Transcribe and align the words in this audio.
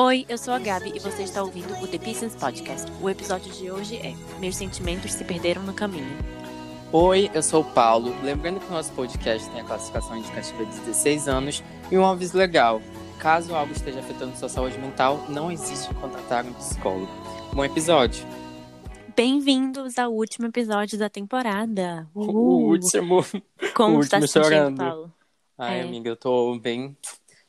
Oi, 0.00 0.24
eu 0.28 0.38
sou 0.38 0.54
a 0.54 0.58
Gabi 0.58 0.92
e 0.94 0.98
você 0.98 1.22
está 1.24 1.42
ouvindo 1.42 1.74
o 1.82 1.86
The 1.86 1.98
Pieces 1.98 2.34
Podcast. 2.34 2.90
O 3.02 3.10
episódio 3.10 3.52
de 3.52 3.70
hoje 3.70 3.96
é 3.96 4.14
Meus 4.38 4.56
sentimentos 4.56 5.12
se 5.12 5.24
perderam 5.24 5.62
no 5.62 5.74
caminho. 5.74 6.16
Oi, 6.92 7.30
eu 7.34 7.42
sou 7.42 7.60
o 7.62 7.64
Paulo. 7.64 8.14
Lembrando 8.22 8.60
que 8.60 8.66
o 8.66 8.70
nosso 8.70 8.90
podcast 8.92 9.48
tem 9.50 9.60
a 9.60 9.64
classificação 9.64 10.16
indicativa 10.16 10.64
de 10.64 10.78
16 10.80 11.28
anos 11.28 11.62
e 11.90 11.98
um 11.98 12.06
aviso 12.06 12.38
legal. 12.38 12.80
Caso 13.18 13.54
algo 13.54 13.72
esteja 13.72 13.98
afetando 14.00 14.34
sua 14.36 14.48
saúde 14.48 14.78
mental, 14.78 15.26
não 15.28 15.52
existe 15.52 15.92
contratar 15.94 16.44
um 16.46 16.52
psicólogo. 16.54 17.10
Bom 17.52 17.64
episódio. 17.64 18.24
Bem-vindos 19.14 19.98
ao 19.98 20.12
último 20.14 20.46
episódio 20.46 20.98
da 20.98 21.10
temporada. 21.10 22.08
O 22.14 22.22
Uhul. 22.22 22.70
último. 22.70 23.22
Como 23.74 23.98
o 23.98 24.00
está 24.00 24.16
último 24.16 24.26
se 24.28 24.32
sentindo, 24.32 24.44
chorando. 24.44 24.76
Paulo? 24.78 25.12
Ai, 25.58 25.80
É. 25.80 25.82
amiga, 25.82 26.08
eu 26.08 26.16
tô 26.16 26.58
bem. 26.58 26.96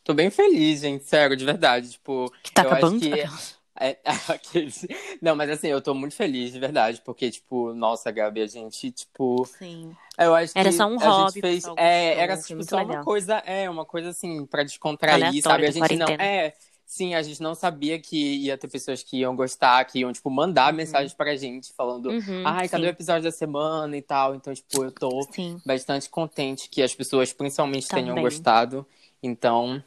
Tô 0.03 0.13
bem 0.13 0.29
feliz, 0.29 0.81
gente. 0.81 1.03
Sério, 1.05 1.35
de 1.37 1.45
verdade. 1.45 1.91
Tipo, 1.91 2.31
Que 2.43 2.51
tá 2.51 2.63
eu 2.63 2.69
acho 2.71 2.77
acabando? 2.77 2.99
que. 2.99 3.11
É, 3.83 3.97
aqueles- 4.27 4.85
Não, 5.19 5.35
mas 5.35 5.49
assim, 5.49 5.67
eu 5.69 5.81
tô 5.81 5.95
muito 5.95 6.13
feliz, 6.13 6.51
de 6.51 6.59
verdade, 6.59 7.01
porque, 7.03 7.31
tipo, 7.31 7.73
nossa, 7.73 8.11
Gabi, 8.11 8.41
a 8.41 8.45
gente, 8.45 8.91
tipo, 8.91 9.43
Sim. 9.45 9.95
eu 10.19 10.35
acho 10.35 10.53
Era 10.55 10.69
que 10.69 10.77
só 10.77 10.85
um 10.85 10.99
a 10.99 11.09
hobby, 11.09 11.31
gente 11.31 11.41
fez, 11.41 11.65
é, 11.77 12.19
era 12.19 12.37
tipo, 12.39 12.61
só 12.63 12.75
uma 12.75 12.87
legal. 12.89 13.03
coisa, 13.05 13.37
é, 13.37 13.67
uma 13.67 13.83
coisa 13.85 14.09
assim, 14.09 14.45
pra 14.45 14.63
descontrair, 14.63 15.15
Aleatório 15.15 15.41
sabe? 15.41 15.65
A 15.65 15.71
gente 15.87 15.97
não, 15.97 16.07
é, 16.09 16.53
sim, 16.85 17.15
a 17.15 17.23
gente 17.23 17.41
não 17.41 17.55
sabia 17.55 17.97
que 17.97 18.17
ia 18.43 18.55
ter 18.55 18.67
pessoas 18.67 19.01
que 19.01 19.17
iam 19.17 19.35
gostar, 19.35 19.83
que 19.85 19.99
iam, 19.99 20.11
tipo, 20.13 20.29
mandar 20.29 20.71
mensagens 20.73 21.13
pra 21.15 21.35
gente, 21.35 21.73
falando, 21.73 22.11
Uhum, 22.11 22.43
ai, 22.45 22.67
cadê 22.69 22.83
o 22.83 22.85
sim. 22.85 22.89
episódio 22.89 23.23
da 23.23 23.31
semana 23.31 23.97
e 23.97 24.01
tal, 24.01 24.35
então, 24.35 24.53
tipo, 24.53 24.83
eu 24.83 24.91
tô 24.91 25.23
Sim. 25.31 25.59
bastante 25.65 26.07
contente 26.07 26.69
que 26.69 26.83
as 26.83 26.93
pessoas 26.93 27.33
principalmente 27.33 27.87
tenham 27.87 28.09
Também. 28.09 28.25
gostado. 28.25 28.85
Então, 29.23 29.83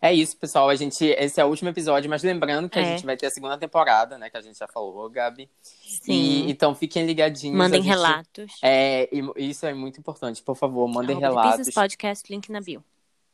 é 0.00 0.12
isso, 0.14 0.36
pessoal. 0.36 0.68
A 0.68 0.74
gente, 0.74 1.04
esse 1.04 1.40
é 1.40 1.44
o 1.44 1.48
último 1.48 1.68
episódio, 1.68 2.08
mas 2.08 2.22
lembrando 2.22 2.68
que 2.68 2.78
a 2.78 2.82
É. 2.82 2.84
gente 2.96 3.04
vai 3.04 3.16
ter 3.16 3.26
a 3.26 3.30
segunda 3.30 3.58
temporada, 3.58 4.16
né? 4.16 4.30
Que 4.30 4.36
a 4.36 4.40
gente 4.40 4.58
já 4.58 4.66
falou, 4.66 5.08
Gabi. 5.10 5.48
Sim. 5.62 6.12
E, 6.12 6.50
então 6.50 6.74
fiquem 6.74 7.04
ligadinhos. 7.04 7.56
Mandem 7.56 7.80
a 7.80 7.82
gente- 7.82 7.90
relatos. 7.92 8.52
É, 8.62 9.08
e 9.12 9.50
isso 9.50 9.66
é 9.66 9.74
muito 9.74 9.98
importante. 10.00 10.42
Por 10.42 10.56
favor, 10.56 10.88
mandem 10.88 11.16
Arroba 11.16 11.28
relatos. 11.42 11.56
Pieces 11.58 11.74
Podcast, 11.74 12.32
link 12.32 12.50
na 12.50 12.60
bio. 12.60 12.82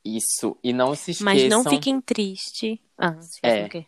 Isso. 0.04 0.56
E 0.62 0.72
não 0.72 0.94
se 0.94 1.10
esqueçam. 1.12 1.24
Mas 1.34 1.48
não 1.48 1.64
fiquem 1.64 2.00
tristes. 2.00 2.78
Ah, 2.96 3.20
se 3.20 3.38
É. 3.42 3.66
o 3.66 3.68
quê? 3.68 3.86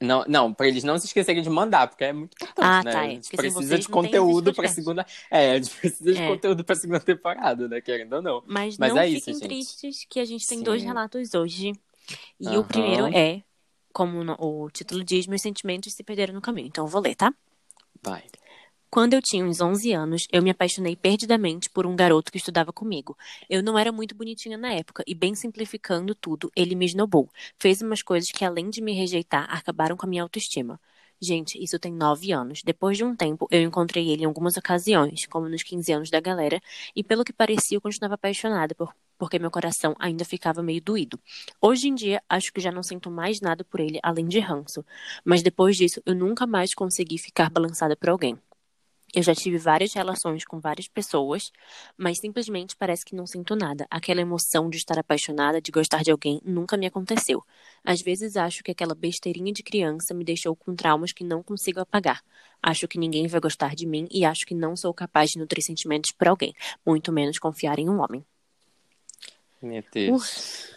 Não, 0.00 0.24
não, 0.28 0.54
pra 0.54 0.68
eles 0.68 0.84
não 0.84 0.96
se 0.96 1.06
esquecerem 1.06 1.42
de 1.42 1.50
mandar, 1.50 1.88
porque 1.88 2.04
é 2.04 2.12
muito 2.12 2.34
importante, 2.36 2.64
Ah, 2.64 2.82
né? 2.84 2.92
tá, 2.92 3.00
a 3.00 3.06
é, 3.06 3.10
gente 3.10 3.36
precisa 3.36 3.78
de 3.78 3.88
conteúdo 3.88 4.54
podcast. 4.54 4.74
segunda. 4.76 5.04
É, 5.28 5.50
a 5.52 5.54
gente 5.58 5.70
precisa 5.74 6.12
de 6.12 6.20
É. 6.20 6.28
conteúdo 6.28 6.62
pra 6.64 6.76
segunda 6.76 7.00
temporada, 7.00 7.66
né? 7.68 7.80
Querendo 7.80 8.12
ou 8.14 8.22
não. 8.22 8.42
Mas, 8.46 8.78
Mas 8.78 8.92
não 8.94 9.00
é 9.00 9.08
isso, 9.08 9.24
fiquem 9.24 9.34
gente. 9.34 9.48
tristes 9.48 10.06
que 10.08 10.20
a 10.20 10.24
gente 10.24 10.46
tem 10.46 10.58
Sim. 10.58 10.64
dois 10.64 10.82
relatos 10.84 11.34
hoje. 11.34 11.72
E 12.38 12.46
Aham. 12.46 12.60
o 12.60 12.64
primeiro 12.64 13.06
é, 13.08 13.42
como 13.92 14.20
o 14.38 14.70
título 14.70 15.02
diz, 15.02 15.26
meus 15.26 15.42
sentimentos 15.42 15.92
se 15.92 16.04
perderam 16.04 16.32
no 16.34 16.40
caminho. 16.40 16.68
Então 16.68 16.84
eu 16.84 16.88
vou 16.88 17.00
ler, 17.00 17.16
tá? 17.16 17.34
Vai. 18.00 18.22
Quando 18.90 19.12
eu 19.14 19.20
tinha 19.22 19.44
uns 19.44 19.60
11 19.60 19.92
anos, 19.92 20.26
eu 20.32 20.42
me 20.42 20.50
apaixonei 20.50 20.96
perdidamente 20.96 21.68
por 21.68 21.86
um 21.86 21.94
garoto 21.94 22.32
que 22.32 22.38
estudava 22.38 22.72
comigo. 22.72 23.16
Eu 23.48 23.62
não 23.62 23.78
era 23.78 23.92
muito 23.92 24.14
bonitinha 24.14 24.56
na 24.56 24.72
época, 24.72 25.04
e 25.06 25.14
bem 25.14 25.34
simplificando 25.34 26.14
tudo, 26.14 26.50
ele 26.56 26.74
me 26.74 26.86
esnobou. 26.86 27.28
Fez 27.58 27.82
umas 27.82 28.02
coisas 28.02 28.30
que, 28.30 28.44
além 28.44 28.70
de 28.70 28.80
me 28.80 28.92
rejeitar, 28.94 29.46
acabaram 29.54 29.96
com 29.96 30.06
a 30.06 30.08
minha 30.08 30.22
autoestima. 30.22 30.80
Gente, 31.20 31.62
isso 31.62 31.78
tem 31.78 31.92
9 31.92 32.32
anos. 32.32 32.62
Depois 32.62 32.96
de 32.96 33.04
um 33.04 33.14
tempo, 33.14 33.46
eu 33.50 33.60
encontrei 33.60 34.08
ele 34.08 34.22
em 34.22 34.26
algumas 34.26 34.56
ocasiões, 34.56 35.26
como 35.26 35.48
nos 35.48 35.62
15 35.62 35.92
anos 35.92 36.08
da 36.10 36.20
galera, 36.20 36.60
e 36.96 37.02
pelo 37.04 37.24
que 37.24 37.32
parecia, 37.32 37.76
eu 37.76 37.80
continuava 37.82 38.14
apaixonada, 38.14 38.74
por- 38.74 38.94
porque 39.18 39.38
meu 39.38 39.50
coração 39.50 39.94
ainda 39.98 40.24
ficava 40.24 40.62
meio 40.62 40.80
doído. 40.80 41.18
Hoje 41.60 41.88
em 41.88 41.94
dia, 41.94 42.22
acho 42.28 42.52
que 42.52 42.60
já 42.60 42.70
não 42.72 42.82
sinto 42.84 43.10
mais 43.10 43.40
nada 43.40 43.64
por 43.64 43.80
ele 43.80 43.98
além 44.02 44.26
de 44.28 44.38
ranço. 44.38 44.84
Mas 45.24 45.42
depois 45.42 45.76
disso, 45.76 46.00
eu 46.06 46.14
nunca 46.14 46.46
mais 46.46 46.72
consegui 46.74 47.18
ficar 47.18 47.50
balançada 47.50 47.96
por 47.96 48.08
alguém. 48.10 48.38
Eu 49.14 49.22
já 49.22 49.34
tive 49.34 49.56
várias 49.56 49.94
relações 49.94 50.44
com 50.44 50.60
várias 50.60 50.86
pessoas, 50.86 51.50
mas 51.96 52.18
simplesmente 52.18 52.76
parece 52.76 53.04
que 53.04 53.16
não 53.16 53.26
sinto 53.26 53.56
nada. 53.56 53.86
Aquela 53.90 54.20
emoção 54.20 54.68
de 54.68 54.76
estar 54.76 54.98
apaixonada, 54.98 55.62
de 55.62 55.70
gostar 55.70 56.02
de 56.02 56.10
alguém, 56.10 56.40
nunca 56.44 56.76
me 56.76 56.86
aconteceu. 56.86 57.42
Às 57.82 58.02
vezes 58.02 58.36
acho 58.36 58.62
que 58.62 58.70
aquela 58.70 58.94
besteirinha 58.94 59.52
de 59.52 59.62
criança 59.62 60.12
me 60.12 60.24
deixou 60.24 60.54
com 60.54 60.74
traumas 60.74 61.12
que 61.12 61.24
não 61.24 61.42
consigo 61.42 61.80
apagar. 61.80 62.22
Acho 62.62 62.86
que 62.86 62.98
ninguém 62.98 63.26
vai 63.26 63.40
gostar 63.40 63.74
de 63.74 63.86
mim 63.86 64.06
e 64.10 64.24
acho 64.24 64.44
que 64.44 64.54
não 64.54 64.76
sou 64.76 64.92
capaz 64.92 65.30
de 65.30 65.38
nutrir 65.38 65.64
sentimentos 65.64 66.12
por 66.12 66.28
alguém, 66.28 66.54
muito 66.84 67.10
menos 67.10 67.38
confiar 67.38 67.78
em 67.78 67.88
um 67.88 68.00
homem. 68.00 68.24
Meu 69.62 69.82
Deus. 69.90 70.74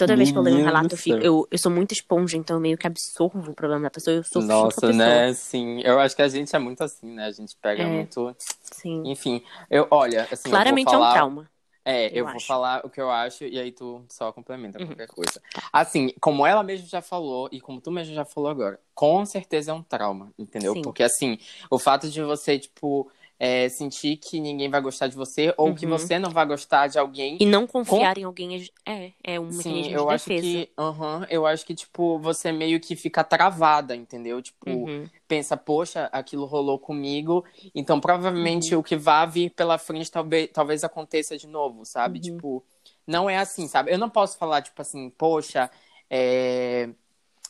Toda 0.00 0.16
vez 0.16 0.30
que 0.32 0.38
eu 0.38 0.42
leio 0.42 0.56
um 0.56 0.64
relato, 0.64 0.94
eu, 0.94 0.98
fico- 0.98 1.18
eu, 1.22 1.48
eu 1.50 1.58
sou 1.58 1.70
muito 1.70 1.92
esponja, 1.92 2.36
então 2.36 2.56
eu 2.56 2.60
meio 2.60 2.76
que 2.78 2.86
absorvo 2.86 3.50
o 3.50 3.54
problema 3.54 3.82
da 3.84 3.90
pessoa. 3.90 4.16
Eu 4.16 4.24
sou 4.24 4.42
Nossa, 4.42 4.92
né? 4.92 5.32
Sim. 5.34 5.80
Eu 5.84 6.00
acho 6.00 6.16
que 6.16 6.22
a 6.22 6.28
gente 6.28 6.54
é 6.54 6.58
muito 6.58 6.82
assim, 6.82 7.06
né? 7.12 7.26
A 7.26 7.30
gente 7.30 7.54
pega 7.56 7.82
É. 7.82 7.86
muito. 7.86 8.34
Sim. 8.72 9.02
Enfim, 9.04 9.42
eu, 9.70 9.86
olha, 9.90 10.26
assim, 10.30 10.50
Claramente 10.50 10.84
falar... 10.90 11.06
é 11.06 11.10
um 11.10 11.12
trauma. 11.12 11.50
É, 11.82 12.06
eu 12.10 12.16
eu, 12.18 12.26
vou 12.26 12.40
falar 12.40 12.84
o 12.84 12.90
que 12.90 13.00
eu 13.00 13.10
acho 13.10 13.42
e 13.44 13.58
aí 13.58 13.72
tu 13.72 14.04
só 14.10 14.30
complementa 14.32 14.78
Uhum. 14.78 14.86
qualquer 14.88 15.08
coisa. 15.08 15.40
Assim, 15.72 16.12
como 16.20 16.46
ela 16.46 16.62
mesma 16.62 16.86
já 16.86 17.00
falou 17.00 17.48
e 17.50 17.58
como 17.60 17.80
tu 17.80 17.90
mesmo 17.90 18.14
já 18.14 18.24
falou 18.24 18.50
agora, 18.50 18.78
com 18.94 19.24
certeza 19.24 19.70
é 19.70 19.74
um 19.74 19.82
trauma, 19.82 20.30
entendeu? 20.38 20.74
Sim. 20.74 20.82
Porque 20.82 21.02
assim, 21.02 21.38
o 21.70 21.78
fato 21.78 22.08
de 22.10 22.22
você, 22.22 22.58
tipo, 22.58 23.10
é, 23.40 23.68
sentir 23.70 24.18
que 24.18 24.38
ninguém 24.38 24.68
vai 24.70 24.80
gostar 24.82 25.08
de 25.08 25.16
você 25.16 25.52
ou 25.56 25.74
que 25.74 25.86
Uhum. 25.86 25.98
você 25.98 26.18
não 26.18 26.30
vai 26.30 26.46
gostar 26.46 26.86
de 26.88 26.98
alguém. 26.98 27.38
E 27.40 27.46
não 27.46 27.66
confiar 27.66 28.18
em 28.18 28.24
alguém 28.24 28.70
é, 28.86 29.12
é 29.24 29.40
um 29.40 29.50
Sim, 29.50 29.88
eu 29.90 30.02
de 30.02 30.14
acho 30.14 30.26
defesa. 30.26 30.46
que, 30.46 30.70
aham, 30.78 31.26
eu 31.30 31.46
acho 31.46 31.64
que, 31.64 31.74
tipo, 31.74 32.18
você 32.18 32.52
meio 32.52 32.78
que 32.78 32.94
fica 32.94 33.24
travada, 33.24 33.96
entendeu? 33.96 34.42
Tipo, 34.42 34.68
Uhum. 34.70 35.08
pensa, 35.26 35.56
poxa, 35.56 36.06
aquilo 36.12 36.44
rolou 36.44 36.78
comigo, 36.78 37.44
então 37.74 37.96
Uhum. 37.96 38.00
provavelmente 38.00 38.74
o 38.76 38.82
que 38.82 38.96
vai 38.96 39.26
vir 39.26 39.50
pela 39.50 39.78
frente 39.78 40.10
talvez, 40.10 40.50
talvez 40.52 40.84
aconteça 40.84 41.36
de 41.38 41.46
novo, 41.46 41.84
sabe? 41.86 42.18
Uhum. 42.18 42.22
Tipo, 42.22 42.64
não 43.06 43.28
é 43.28 43.38
assim, 43.38 43.66
sabe? 43.66 43.90
Eu 43.92 43.98
não 43.98 44.10
posso 44.10 44.36
falar, 44.38 44.62
tipo 44.62 44.80
assim, 44.82 45.10
poxa, 45.10 45.70
é... 46.08 46.90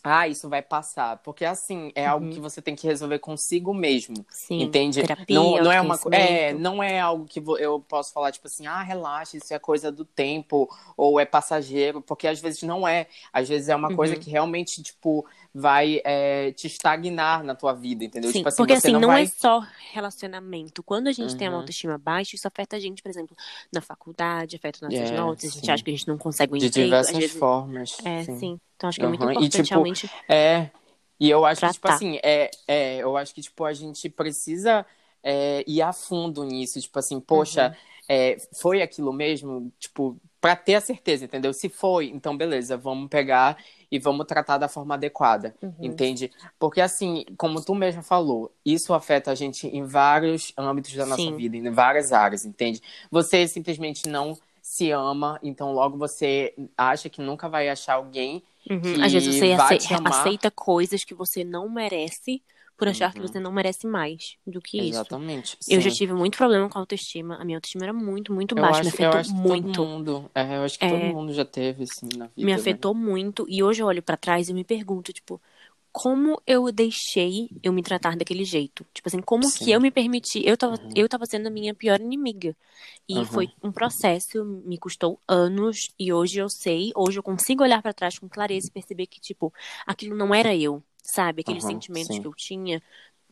ah, 0.03 0.27
isso 0.29 0.49
vai 0.49 0.63
passar, 0.63 1.19
porque 1.19 1.45
assim, 1.45 1.93
é 1.95 2.07
algo 2.07 2.27
Uhum. 2.27 2.33
que 2.33 2.41
você 2.41 2.63
tem 2.63 2.75
que 2.75 2.87
resolver 2.87 3.19
consigo 3.19 3.75
mesmo. 3.75 4.25
Sim, 4.31 4.63
Entende? 4.63 5.03
terapia, 5.03 5.35
não, 5.35 5.59
não 5.61 5.73
é 5.73 5.81
uma 5.81 5.99
é, 6.11 6.53
não 6.55 6.83
é 6.83 6.99
algo 7.01 7.27
que 7.27 7.43
eu 7.59 7.81
posso 7.81 8.13
falar 8.13 8.33
tipo 8.33 8.47
assim, 8.47 8.67
ah, 8.67 8.83
relaxa, 8.83 9.37
isso 9.37 9.53
é 9.53 9.59
coisa 9.59 9.93
do 9.93 10.05
tempo 10.05 10.69
ou 10.97 11.21
é 11.21 11.25
passageiro, 11.27 12.01
porque 12.01 12.27
às 12.27 12.41
vezes 12.41 12.63
não 12.63 12.87
é. 12.89 13.07
Às 13.33 13.49
vezes 13.49 13.69
é 13.69 13.77
uma 13.77 13.91
coisa 13.91 14.15
Uhum. 14.15 14.21
que 14.21 14.31
realmente 14.31 14.83
tipo 14.83 15.27
vai 15.55 16.01
é, 16.05 16.53
te 16.53 16.67
estagnar 16.67 17.43
na 17.45 17.55
tua 17.55 17.73
vida, 17.75 18.05
entendeu? 18.05 18.33
Sim, 18.33 18.39
tipo 18.39 18.49
assim, 18.49 18.57
porque 18.57 18.73
assim, 18.75 18.93
não, 18.93 19.01
não, 19.01 19.07
vai 19.07 19.25
é 19.25 19.27
só 19.27 19.61
relacionamento. 19.93 20.83
Quando 20.83 21.09
a 21.09 21.13
gente 21.13 21.35
tem 21.37 21.49
uma 21.49 21.55
Uhum. 21.55 21.59
autoestima 21.59 21.97
baixa, 21.99 22.37
isso 22.37 22.47
afeta 22.47 22.77
a 22.77 22.81
gente, 22.81 23.03
por 23.03 23.09
exemplo, 23.09 23.35
na 23.73 23.81
faculdade, 23.81 24.57
afeta 24.57 24.79
nossas 24.85 25.11
É, 25.11 25.17
notas, 25.17 25.45
a 25.51 25.53
gente 25.53 25.65
sim. 25.67 25.73
acha 25.73 25.83
que 25.83 25.91
a 25.91 25.95
gente 25.97 26.07
não 26.09 26.19
consegue 26.19 26.53
um 26.53 26.57
de 26.57 26.67
emprego, 26.67 26.93
diversas 26.93 27.17
vezes... 27.19 27.33
formas. 27.39 27.97
É, 28.05 28.23
sim. 28.25 28.61
Então 28.77 28.89
acho 28.89 28.99
que 28.99 29.05
é 29.05 29.09
muito 29.09 29.23
Aham, 29.23 29.33
e, 29.35 29.49
importante 29.49 29.63
tipo, 29.63 29.71
realmente. 29.71 30.11
É, 30.29 30.71
e 31.19 31.31
eu 31.31 31.45
acho 31.45 31.63
que, 31.65 31.71
tipo 31.71 31.87
Tratar. 31.87 31.97
assim, 31.97 32.19
é, 32.23 32.51
é, 32.67 32.97
eu 32.99 33.17
acho 33.17 33.35
que, 33.35 33.43
tipo, 33.43 33.65
a 33.65 33.73
gente 33.73 34.09
precisa 34.09 34.85
é, 35.23 35.65
ir 35.67 35.83
a 35.83 35.93
fundo 35.93 36.45
nisso, 36.45 36.81
tipo 36.81 36.99
assim, 36.99 37.21
poxa, 37.21 37.71
Uhum. 37.71 37.77
é, 38.09 38.37
foi 38.55 38.83
aquilo 38.83 39.13
mesmo, 39.13 39.73
tipo, 39.79 40.21
pra 40.41 40.57
ter 40.57 40.75
a 40.77 40.81
certeza, 40.81 41.25
entendeu? 41.25 41.53
Se 41.53 41.69
foi, 41.69 42.07
então 42.09 42.37
beleza, 42.37 42.77
vamos 42.77 43.09
pegar 43.09 43.59
e 43.91 43.99
vamos 43.99 44.27
tratar 44.27 44.57
da 44.59 44.69
forma 44.69 44.95
adequada, 44.95 45.55
Uhum. 45.63 45.75
entende? 45.83 46.31
Porque 46.59 46.81
assim, 46.81 47.25
como 47.37 47.63
tu 47.63 47.75
mesmo 47.75 48.03
falou, 48.03 48.51
isso 48.65 48.95
afeta 48.95 49.31
a 49.31 49.35
gente 49.35 49.67
em 49.67 49.85
vários 49.85 50.53
âmbitos 50.57 50.95
da 50.95 51.05
nossa 51.05 51.23
Sim. 51.23 51.37
vida, 51.37 51.57
em 51.57 51.71
várias 51.71 52.13
áreas, 52.13 52.45
entende? 52.45 52.81
Você 53.11 53.47
simplesmente 53.49 54.09
não 54.09 54.37
se 54.63 54.91
ama, 54.91 55.39
então 55.43 55.73
logo 55.73 55.99
você 55.99 56.55
acha 56.77 57.09
que 57.11 57.21
nunca 57.21 57.49
vai 57.49 57.69
achar 57.69 57.95
alguém 57.95 58.43
Uhum. 58.69 58.81
que 58.83 59.03
Às 59.03 59.13
vezes 59.13 59.35
você 59.35 59.57
vai 59.57 59.77
ace- 59.77 59.89
te 59.89 59.95
amar. 59.95 60.13
aceita 60.13 60.51
coisas 60.51 61.03
que 61.03 61.15
você 61.15 61.43
não 61.43 61.69
merece 61.69 62.43
por 62.81 62.89
achar 62.89 63.13
que 63.13 63.21
Uhum. 63.21 63.29
você 63.29 63.39
não 63.39 63.53
merece 63.53 63.87
mais 63.87 64.37
do 64.47 64.61
que 64.61 64.79
isso. 64.79 64.89
Exatamente. 64.89 65.57
Eu 65.69 65.81
já 65.81 65.91
tive 65.91 66.15
muito 66.15 66.39
problema 66.39 66.69
com 66.69 66.79
a 66.79 66.81
autoestima. 66.83 67.37
A 67.37 67.45
minha 67.45 67.59
autoestima 67.59 67.85
era 67.85 67.93
muito, 67.93 68.33
muito 68.33 68.55
baixa. 68.57 68.81
acho, 68.81 68.97
me 68.97 69.05
eu 69.05 69.11
afetou 69.13 69.23
que 69.23 69.49
muito. 69.49 69.83
todo 69.83 69.87
mundo. 69.89 70.31
É, 70.35 70.57
eu 70.57 70.65
acho 70.65 70.79
que 70.79 70.87
É. 70.87 70.89
todo 70.89 71.01
mundo 71.01 71.33
já 71.35 71.45
teve, 71.45 71.83
assim, 71.85 72.09
na 72.17 72.27
vida. 72.27 72.47
me 72.47 72.53
né? 72.53 72.59
afetou 72.59 72.95
muito. 72.95 73.47
E 73.49 73.63
hoje 73.63 73.83
eu 73.83 73.87
olho 73.87 74.03
pra 74.03 74.17
trás 74.17 74.49
e 74.49 74.55
me 74.55 74.65
pergunto, 74.65 75.13
tipo, 75.13 75.41
como 75.93 76.41
eu 76.47 76.71
deixei 76.73 77.51
eu 77.63 77.73
me 77.73 77.83
tratar 77.83 78.17
daquele 78.17 78.45
jeito? 78.45 78.87
Tipo 78.95 79.09
assim, 79.09 79.21
como 79.21 79.47
Sim. 79.49 79.65
que 79.65 79.71
eu 79.73 79.81
me 79.81 79.91
permiti? 79.91 80.43
Eu 80.47 80.57
tava, 80.57 80.75
Uhum. 80.83 80.93
eu 80.97 81.09
tava 81.09 81.27
sendo 81.27 81.49
a 81.49 81.51
minha 81.51 81.75
pior 81.75 82.01
inimiga. 82.01 82.57
E 83.09 83.15
Uhum. 83.17 83.25
foi 83.27 83.49
um 83.63 83.73
processo, 83.73 84.45
me 84.45 84.79
custou 84.79 85.21
anos. 85.29 85.91
E 85.99 86.13
hoje 86.13 86.39
eu 86.41 86.49
sei, 86.49 86.93
hoje 86.97 87.19
eu 87.19 87.23
consigo 87.23 87.63
olhar 87.63 87.83
pra 87.83 87.93
trás 87.93 88.19
com 88.19 88.29
clareza 88.29 88.69
e 88.69 88.71
perceber 88.71 89.07
que, 89.07 89.21
tipo, 89.21 89.53
aquilo 89.87 90.17
não 90.17 90.35
era 90.35 90.55
eu. 90.57 90.83
Sabe? 91.03 91.43
Aqueles 91.43 91.65
Uhum, 91.65 91.67
sentimentos 91.67 92.19
sim. 92.19 92.21
que 92.21 92.27
eu 92.27 92.35
tinha 92.35 92.83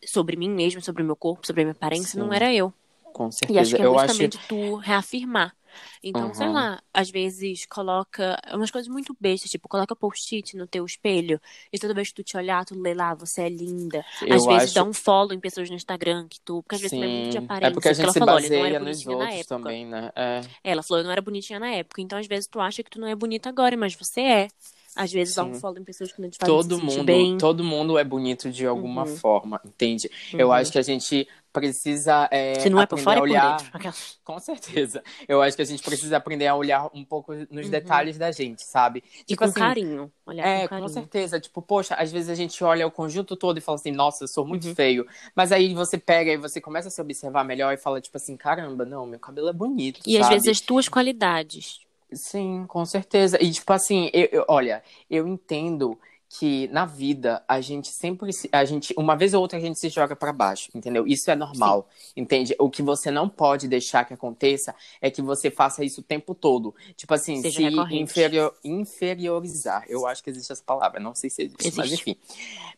sobre 0.07 0.37
mim 0.37 0.51
mesmo, 0.51 0.81
sobre 0.83 1.03
o 1.03 1.07
meu 1.07 1.17
corpo, 1.17 1.47
sobre 1.47 1.63
a 1.63 1.65
minha 1.67 1.73
aparência, 1.73 2.19
Sim. 2.19 2.21
não 2.21 2.33
era 2.33 2.53
eu. 2.55 2.73
Com 3.13 3.31
E 3.49 3.59
certeza. 3.59 3.59
acho 3.59 3.75
que 3.77 3.83
é 3.83 3.87
eu 3.87 3.99
acho. 3.99 4.25
justamente 4.25 4.39
tu 4.39 4.77
reafirmar 4.77 5.57
Então, 6.03 6.33
sei 6.35 6.49
Uhum. 6.49 6.53
lá, 6.53 6.83
às 6.93 7.11
vezes 7.11 7.67
coloca 7.67 8.39
umas 8.53 8.71
coisas 8.71 8.89
muito 8.89 9.17
bestas, 9.21 9.51
tipo, 9.51 9.69
coloca 9.69 9.97
post-it 9.97 10.57
no 10.57 10.67
teu 10.67 10.85
espelho 10.85 11.41
e 11.73 11.79
toda 11.79 11.95
vez 11.95 12.09
que 12.09 12.15
tu 12.17 12.25
te 12.25 12.37
olhar, 12.37 12.65
tu 12.65 12.79
lê 12.79 12.95
lá, 12.95 13.15
você 13.15 13.43
é 13.43 13.49
linda. 13.49 14.05
Eu 14.21 14.37
às 14.37 14.47
vezes 14.47 14.73
acho. 14.73 14.75
dá 14.75 14.85
um 14.85 14.93
follow 14.93 15.33
em 15.33 15.41
pessoas 15.41 15.71
no 15.71 15.77
Instagram 15.77 16.29
que 16.29 16.41
tu, 16.43 16.63
porque 16.63 16.75
às 16.77 16.81
vezes 16.83 16.93
também 16.95 17.09
é 17.11 17.13
muito 17.13 17.29
de 17.31 17.39
Sim, 17.39 17.45
aparência. 17.45 17.69
é 17.69 17.71
porque 17.71 17.89
a 17.89 17.93
gente 17.93 18.13
se 18.13 18.19
falou, 18.19 18.27
baseia 18.27 18.81
nos 18.81 19.07
outros 19.07 19.47
também, 19.47 19.87
né? 19.87 20.11
É, 20.17 20.41
Ela 20.63 20.83
falou, 20.83 21.01
eu 21.01 21.05
não 21.05 21.13
era 21.13 21.21
bonitinha 21.23 21.59
na 21.59 21.69
época, 21.71 22.01
então 22.01 22.19
às 22.19 22.27
vezes 22.27 22.47
tu 22.47 22.61
acha 22.61 22.83
que 22.83 22.91
tu 22.91 23.01
não 23.01 23.09
é 23.09 23.15
bonita 23.15 23.49
agora, 23.49 23.77
mas 23.77 23.95
você 23.95 24.21
é. 24.21 24.49
Às 24.99 25.13
vezes 25.13 25.35
dá 25.35 25.45
um 25.45 25.55
sim. 25.55 25.61
follow 25.61 25.79
em 25.79 25.85
pessoas 25.85 26.13
que 26.13 26.21
não 26.21 26.29
te 26.29 26.37
fazem 26.39 26.55
Todo 26.55 26.81
mundo, 26.83 27.05
bem. 27.05 27.39
todo 27.39 27.63
mundo 27.63 27.97
é 27.97 28.03
bonito 28.05 28.51
de 28.51 28.67
alguma 28.67 29.05
Uhum. 29.05 29.17
forma, 29.17 29.61
entende? 29.65 30.11
Eu 30.33 30.49
Uhum. 30.49 30.53
acho 30.55 30.73
que 30.73 30.79
a 30.79 30.83
gente 30.83 31.29
precisa 31.53 32.29
é, 32.31 32.61
Se 32.61 32.69
não 32.71 32.79
é 32.81 32.85
aprender 32.85 33.05
fora, 33.05 33.17
a 33.17 33.21
é 33.21 33.23
olhar. 33.23 33.57
dentro. 33.57 33.71
Aquelas- 33.77 34.19
Com 34.25 34.39
certeza. 34.39 35.03
Eu 35.27 35.41
acho 35.41 35.57
que 35.57 35.63
a 35.63 35.65
gente 35.65 35.83
precisa 35.83 36.17
aprender 36.17 36.47
a 36.47 36.55
olhar 36.55 36.89
um 36.95 37.05
pouco 37.05 37.33
nos 37.51 37.65
Uhum. 37.65 37.71
detalhes 37.71 38.19
da 38.19 38.31
gente, 38.31 38.63
sabe? 38.65 39.03
E 39.21 39.25
Tipo 39.25 39.39
com 39.39 39.45
assim, 39.47 39.55
carinho. 39.61 40.13
Olhar 40.27 40.47
É, 40.47 40.61
com 40.63 40.63
com 40.65 40.69
carinho. 40.71 40.89
certeza. 40.91 41.41
Tipo, 41.41 41.63
poxa, 41.63 41.95
às 41.95 42.13
vezes 42.13 42.29
a 42.29 42.35
gente 42.35 42.63
olha 42.63 42.87
o 42.87 42.91
conjunto 42.91 43.35
todo 43.35 43.57
e 43.59 43.61
fala 43.61 43.77
assim, 43.77 43.91
nossa, 43.91 44.25
eu 44.25 44.29
sou 44.29 44.47
muito 44.47 44.69
Uhum. 44.69 44.75
feio. 44.75 45.07
Mas 45.35 45.51
aí 45.51 45.73
você 45.75 45.97
pega 45.97 46.31
e 46.33 46.37
você 46.37 46.61
começa 46.61 46.89
a 46.89 46.91
se 46.91 47.01
observar 47.01 47.45
melhor 47.45 47.73
e 47.73 47.79
fala, 47.79 48.01
tipo 48.01 48.17
assim, 48.17 48.37
caramba, 48.37 48.85
não, 48.85 49.07
meu 49.07 49.19
cabelo 49.19 49.49
é 49.49 49.53
bonito, 49.53 50.01
E 50.07 50.17
às 50.19 50.25
sabe? 50.27 50.35
vezes 50.35 50.49
as 50.49 50.61
tuas 50.61 50.89
qualidades. 50.89 51.81
Sim, 52.13 52.65
com 52.67 52.85
certeza. 52.87 53.39
E, 53.43 53.51
tipo 53.51 53.71
assim, 53.73 54.11
eu, 54.15 54.29
eu- 54.33 54.45
olha, 54.49 54.83
eu 55.11 55.29
entendo 55.29 55.99
que 56.31 56.69
na 56.69 56.85
vida 56.85 57.43
a 57.49 57.59
gente 57.61 57.89
sempre 57.89 58.33
se- 58.35 58.49
a 58.53 58.63
gente 58.65 58.95
uma 58.99 59.17
vez 59.17 59.33
ou 59.33 59.41
outra 59.41 59.57
a 59.59 59.61
gente 59.61 59.79
se 59.79 59.89
joga 59.89 60.15
pra 60.15 60.31
baixo, 60.33 60.71
entendeu? 60.75 61.07
Isso 61.07 61.31
é 61.31 61.35
normal, 61.35 61.89
entende? 62.17 62.55
O 62.59 62.69
que 62.69 62.83
você 62.83 63.11
não 63.11 63.29
pode 63.29 63.67
deixar 63.67 64.05
que 64.05 64.13
aconteça 64.13 64.75
é 65.01 65.11
que 65.11 65.23
você 65.23 65.51
faça 65.51 65.83
isso 65.85 66.01
o 66.01 66.05
tempo 66.05 66.35
todo. 66.35 66.75
Tipo 66.97 67.15
assim, 67.15 67.43
Seja 67.43 67.61
se 67.61 67.63
recorrente. 67.63 68.13
inferior, 68.13 68.55
inferiorizar. 68.63 69.85
Eu 69.89 70.07
acho 70.07 70.23
que 70.23 70.29
existe 70.31 70.53
essa 70.53 70.63
palavra, 70.63 71.01
não 71.01 71.15
sei 71.15 71.31
se 71.31 71.43
existe, 71.43 71.75
mas 71.77 71.91
Existe. 71.91 72.03
enfim. 72.11 72.17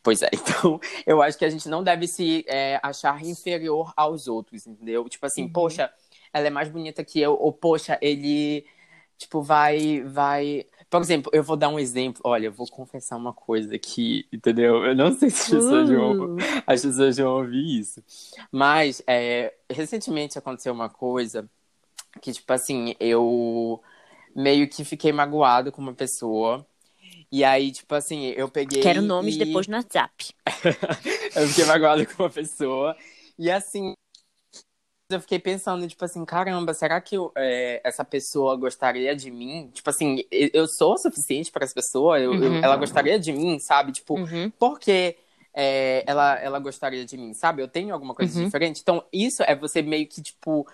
Pois 0.02 0.22
é, 0.22 0.30
então 0.34 0.80
eu 1.06 1.22
acho 1.22 1.38
que 1.38 1.44
a 1.44 1.50
gente 1.50 1.68
não 1.68 1.82
deve 1.82 2.06
se 2.06 2.44
é, 2.48 2.80
achar 2.82 3.22
inferior 3.24 3.92
aos 3.96 4.28
outros, 4.28 4.66
entendeu? 4.66 5.08
Tipo 5.08 5.26
assim, 5.26 5.44
Uhum. 5.44 5.48
poxa, 5.48 5.92
ela 6.32 6.46
é 6.46 6.50
mais 6.50 6.68
bonita 6.68 7.04
que 7.04 7.20
eu, 7.20 7.34
ou 7.34 7.52
poxa, 7.52 7.98
ele 8.00 8.64
tipo 9.20 9.42
vai 9.42 10.02
vai. 10.02 10.64
Por 10.88 11.00
exemplo 11.02 11.30
eu 11.34 11.44
vou 11.44 11.56
dar 11.56 11.68
um 11.68 11.78
exemplo. 11.78 12.22
Olha 12.24 12.46
eu 12.46 12.52
vou 12.52 12.66
confessar 12.66 13.16
uma 13.16 13.32
coisa 13.32 13.76
aqui 13.76 14.26
entendeu? 14.32 14.84
Eu 14.84 14.96
não 14.96 15.12
sei 15.12 15.28
se 15.28 15.42
as 15.42 15.62
pessoas 15.62 15.88
vão 15.88 16.10
Uh, 16.10 16.36
as 16.66 16.82
pessoas 16.82 17.16
vão 17.18 17.36
ouvir 17.36 17.80
isso. 17.80 18.02
Mas 18.50 19.02
é, 19.06 19.52
recentemente 19.70 20.38
aconteceu 20.38 20.72
uma 20.72 20.88
coisa 20.88 21.48
que 22.20 22.32
tipo 22.32 22.50
assim 22.52 22.94
eu 22.98 23.80
meio 24.34 24.68
que 24.68 24.84
fiquei 24.84 25.12
magoado 25.12 25.70
com 25.70 25.82
uma 25.82 25.94
pessoa. 25.94 26.66
E 27.30 27.44
aí 27.44 27.70
tipo 27.70 27.94
assim 27.94 28.28
eu 28.28 28.48
peguei 28.48 28.82
quero 28.82 29.02
nomes 29.02 29.36
e... 29.36 29.38
depois 29.38 29.68
no 29.68 29.76
WhatsApp. 29.76 30.34
eu 31.36 31.46
fiquei 31.48 31.66
magoado 31.66 32.06
com 32.06 32.22
uma 32.22 32.30
pessoa. 32.30 32.96
E 33.38 33.50
assim, 33.50 33.94
eu 35.10 35.20
fiquei 35.20 35.38
pensando, 35.38 35.86
tipo 35.88 36.04
assim, 36.04 36.24
caramba, 36.24 36.72
será 36.74 37.00
que 37.00 37.16
eu, 37.16 37.32
é, 37.36 37.80
essa 37.84 38.04
pessoa 38.04 38.56
gostaria 38.56 39.14
de 39.16 39.30
mim? 39.30 39.70
Tipo 39.72 39.90
assim, 39.90 40.24
eu 40.30 40.50
eu 40.52 40.66
sou 40.68 40.94
o 40.94 40.98
suficiente 40.98 41.50
para 41.50 41.64
essa 41.64 41.74
pessoa? 41.74 42.18
Eu, 42.18 42.34
eu- 42.42 42.52
Uhum. 42.52 42.60
ela 42.62 42.76
gostaria 42.76 43.18
de 43.18 43.32
mim, 43.32 43.58
sabe? 43.58 43.92
Tipo, 43.92 44.14
Uhum. 44.18 44.50
por 44.58 44.78
que 44.78 45.16
é, 45.52 46.04
ela, 46.06 46.36
ela 46.38 46.58
gostaria 46.60 47.04
de 47.04 47.16
mim, 47.16 47.34
sabe? 47.34 47.60
Eu 47.62 47.68
tenho 47.68 47.92
alguma 47.92 48.14
coisa 48.14 48.36
Uhum. 48.38 48.44
diferente? 48.44 48.80
Então, 48.80 49.04
isso 49.12 49.42
é 49.42 49.54
você 49.56 49.82
meio 49.82 50.06
que, 50.06 50.22
tipo, 50.22 50.66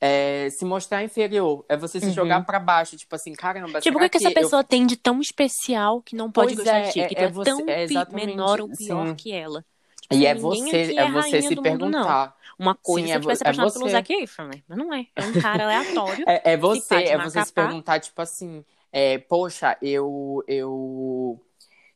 é, 0.00 0.50
se 0.50 0.64
mostrar 0.64 1.02
inferior. 1.04 1.64
É 1.68 1.76
você 1.76 2.00
se 2.00 2.06
Uhum. 2.06 2.12
jogar 2.12 2.44
para 2.44 2.58
baixo. 2.58 2.96
Tipo 2.96 3.14
assim, 3.14 3.32
caramba, 3.32 3.80
Tipo, 3.80 3.96
o 3.96 4.00
que, 4.00 4.08
que 4.10 4.16
essa 4.18 4.28
eu- 4.28 4.34
pessoa 4.34 4.64
tem 4.64 4.86
de 4.86 4.96
tão 4.96 5.20
especial 5.20 6.02
que 6.02 6.14
não 6.16 6.30
pode 6.30 6.54
Pois 6.54 6.58
gostar 6.58 6.78
é, 6.80 6.82
de 6.88 6.92
ti? 6.92 7.00
é- 7.00 7.08
que 7.08 7.14
é 7.14 7.22
é, 7.24 7.28
você- 7.28 7.50
tão 7.50 7.68
é 7.68 7.86
menor 8.12 8.60
ou 8.60 8.68
pior 8.68 9.06
sim. 9.08 9.14
que 9.14 9.32
ela. 9.32 9.64
Tipo, 10.04 10.14
E 10.14 10.26
assim, 10.26 10.26
é 10.26 10.34
você, 10.34 10.94
é 10.96 11.04
rainha 11.04 11.04
você 11.04 11.52
se 11.52 11.56
do 11.56 11.62
mundo, 11.62 11.88
perguntar. 11.96 12.36
Uma 12.58 12.74
coisa 12.74 13.08
Sim, 13.08 13.12
é 13.12 13.18
eu 13.18 13.20
tivesse 13.20 13.42
vo- 13.42 13.42
é 13.44 13.52
pelo 13.72 13.88
você. 13.88 13.88
Zac 13.88 14.12
Efron? 14.12 14.62
Mas 14.68 14.78
não 14.78 14.92
é. 14.94 15.06
É 15.16 15.26
um 15.26 15.34
cara 15.34 15.64
aleatório. 15.64 16.26
É, 16.26 16.52
é 16.52 16.56
pá 16.88 17.02
você, 17.02 17.04
é 17.04 17.18
você 17.18 17.42
se 17.42 17.52
perguntar, 17.52 18.00
tipo 18.00 18.20
assim, 18.20 18.64
é, 18.92 19.18
poxa, 19.18 19.76
eu, 19.82 20.42
eu, 20.48 21.40